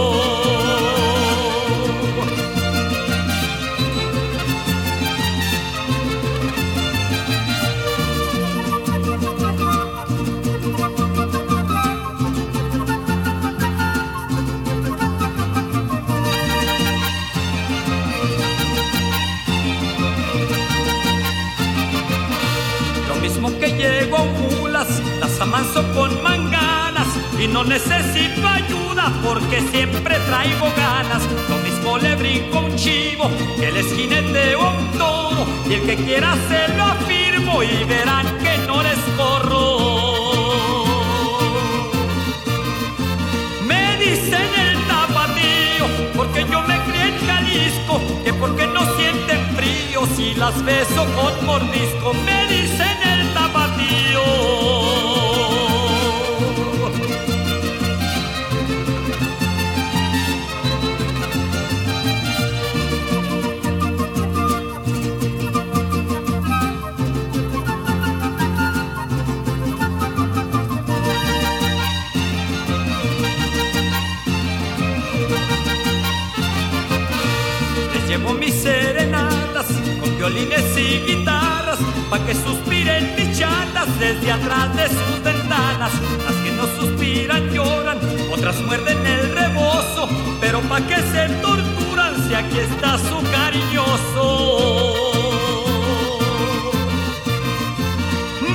Avanzo 25.41 25.83
con 25.93 26.21
manganas 26.21 27.07
y 27.39 27.47
no 27.47 27.63
necesito 27.63 28.47
ayuda 28.47 29.11
porque 29.23 29.61
siempre 29.71 30.15
traigo 30.27 30.67
ganas. 30.75 31.23
Lo 31.49 31.57
mismo 31.59 31.97
le 31.97 32.15
brinco 32.15 32.59
un 32.59 32.75
chivo 32.75 33.29
que 33.57 33.71
les 33.71 33.93
jineteo 33.93 34.59
un 34.59 34.97
toro 34.97 35.45
y 35.69 35.73
el 35.75 35.81
que 35.85 35.95
quiera 35.95 36.35
se 36.49 36.67
lo 36.75 36.83
afirmo 36.83 37.63
y 37.63 37.83
verán 37.85 38.25
que 38.39 38.57
no 38.67 38.83
les 38.83 38.99
corro. 39.17 40.85
Me 43.65 43.97
dicen 43.97 44.49
el 44.67 44.87
tapatío 44.87 45.85
porque 46.15 46.45
yo 46.51 46.61
me 46.63 46.77
crié 46.85 47.07
en 47.07 47.27
Jalisco 47.27 48.01
que 48.23 48.33
porque 48.33 48.67
no 48.67 48.81
sienten 48.97 49.55
frío 49.55 50.05
si 50.15 50.33
las 50.33 50.63
beso 50.65 51.05
con 51.15 51.45
mordisco. 51.45 52.13
Me 52.25 52.47
dicen 52.47 52.97
el 53.03 53.33
tapatío. 53.33 55.18
Violines 80.19 80.77
y 80.77 80.99
guitarras 81.07 81.79
pa' 82.09 82.19
que 82.25 82.35
suspiren 82.35 83.15
mis 83.15 83.39
desde 83.99 84.31
atrás 84.31 84.75
de 84.75 84.87
sus 84.89 85.23
ventanas. 85.23 85.91
Las 86.25 86.35
que 86.43 86.51
no 86.51 86.65
suspiran 86.77 87.49
lloran, 87.51 87.97
otras 88.29 88.59
muerden 88.67 88.97
el 89.05 89.31
rebozo, 89.31 90.09
pero 90.41 90.59
pa' 90.61 90.81
que 90.81 90.97
se 91.13 91.29
torturan 91.41 92.11
si 92.27 92.35
aquí 92.35 92.59
está 92.59 92.97
su 92.97 93.17
cariñoso. 93.31 94.25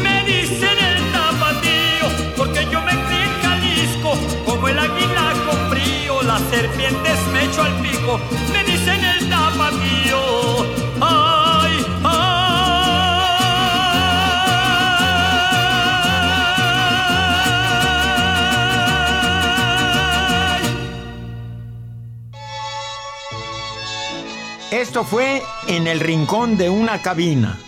Me 0.02 0.16
dicen 0.24 0.76
el 0.90 1.12
tapatío 1.12 2.06
porque 2.36 2.66
yo 2.70 2.82
me 2.82 2.92
crié 3.06 3.24
en 3.24 3.34
Jalisco 3.42 4.10
como 4.44 4.68
el 4.68 4.78
águila 4.78 5.32
con 5.46 5.70
frío, 5.70 6.22
las 6.24 6.42
serpientes 6.50 7.18
me 7.32 7.44
echo 7.44 7.62
al 7.62 7.74
pico. 7.80 8.20
Me 8.52 8.64
dicen 8.64 9.02
el 9.02 9.30
tapatío, 9.30 10.20
ay, 11.00 11.43
Esto 24.85 25.03
fue 25.03 25.43
En 25.66 25.87
el 25.87 25.99
Rincón 25.99 26.59
de 26.59 26.68
una 26.68 27.01
Cabina. 27.01 27.59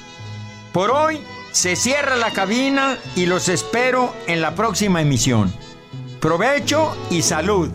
Por 0.75 0.91
hoy 0.91 1.19
se 1.51 1.75
cierra 1.75 2.15
la 2.15 2.31
cabina 2.31 2.99
y 3.17 3.25
los 3.25 3.49
espero 3.49 4.15
en 4.27 4.43
la 4.43 4.55
próxima 4.55 5.01
emisión. 5.01 5.51
Provecho 6.21 6.95
y 7.11 7.23
salud. 7.23 7.71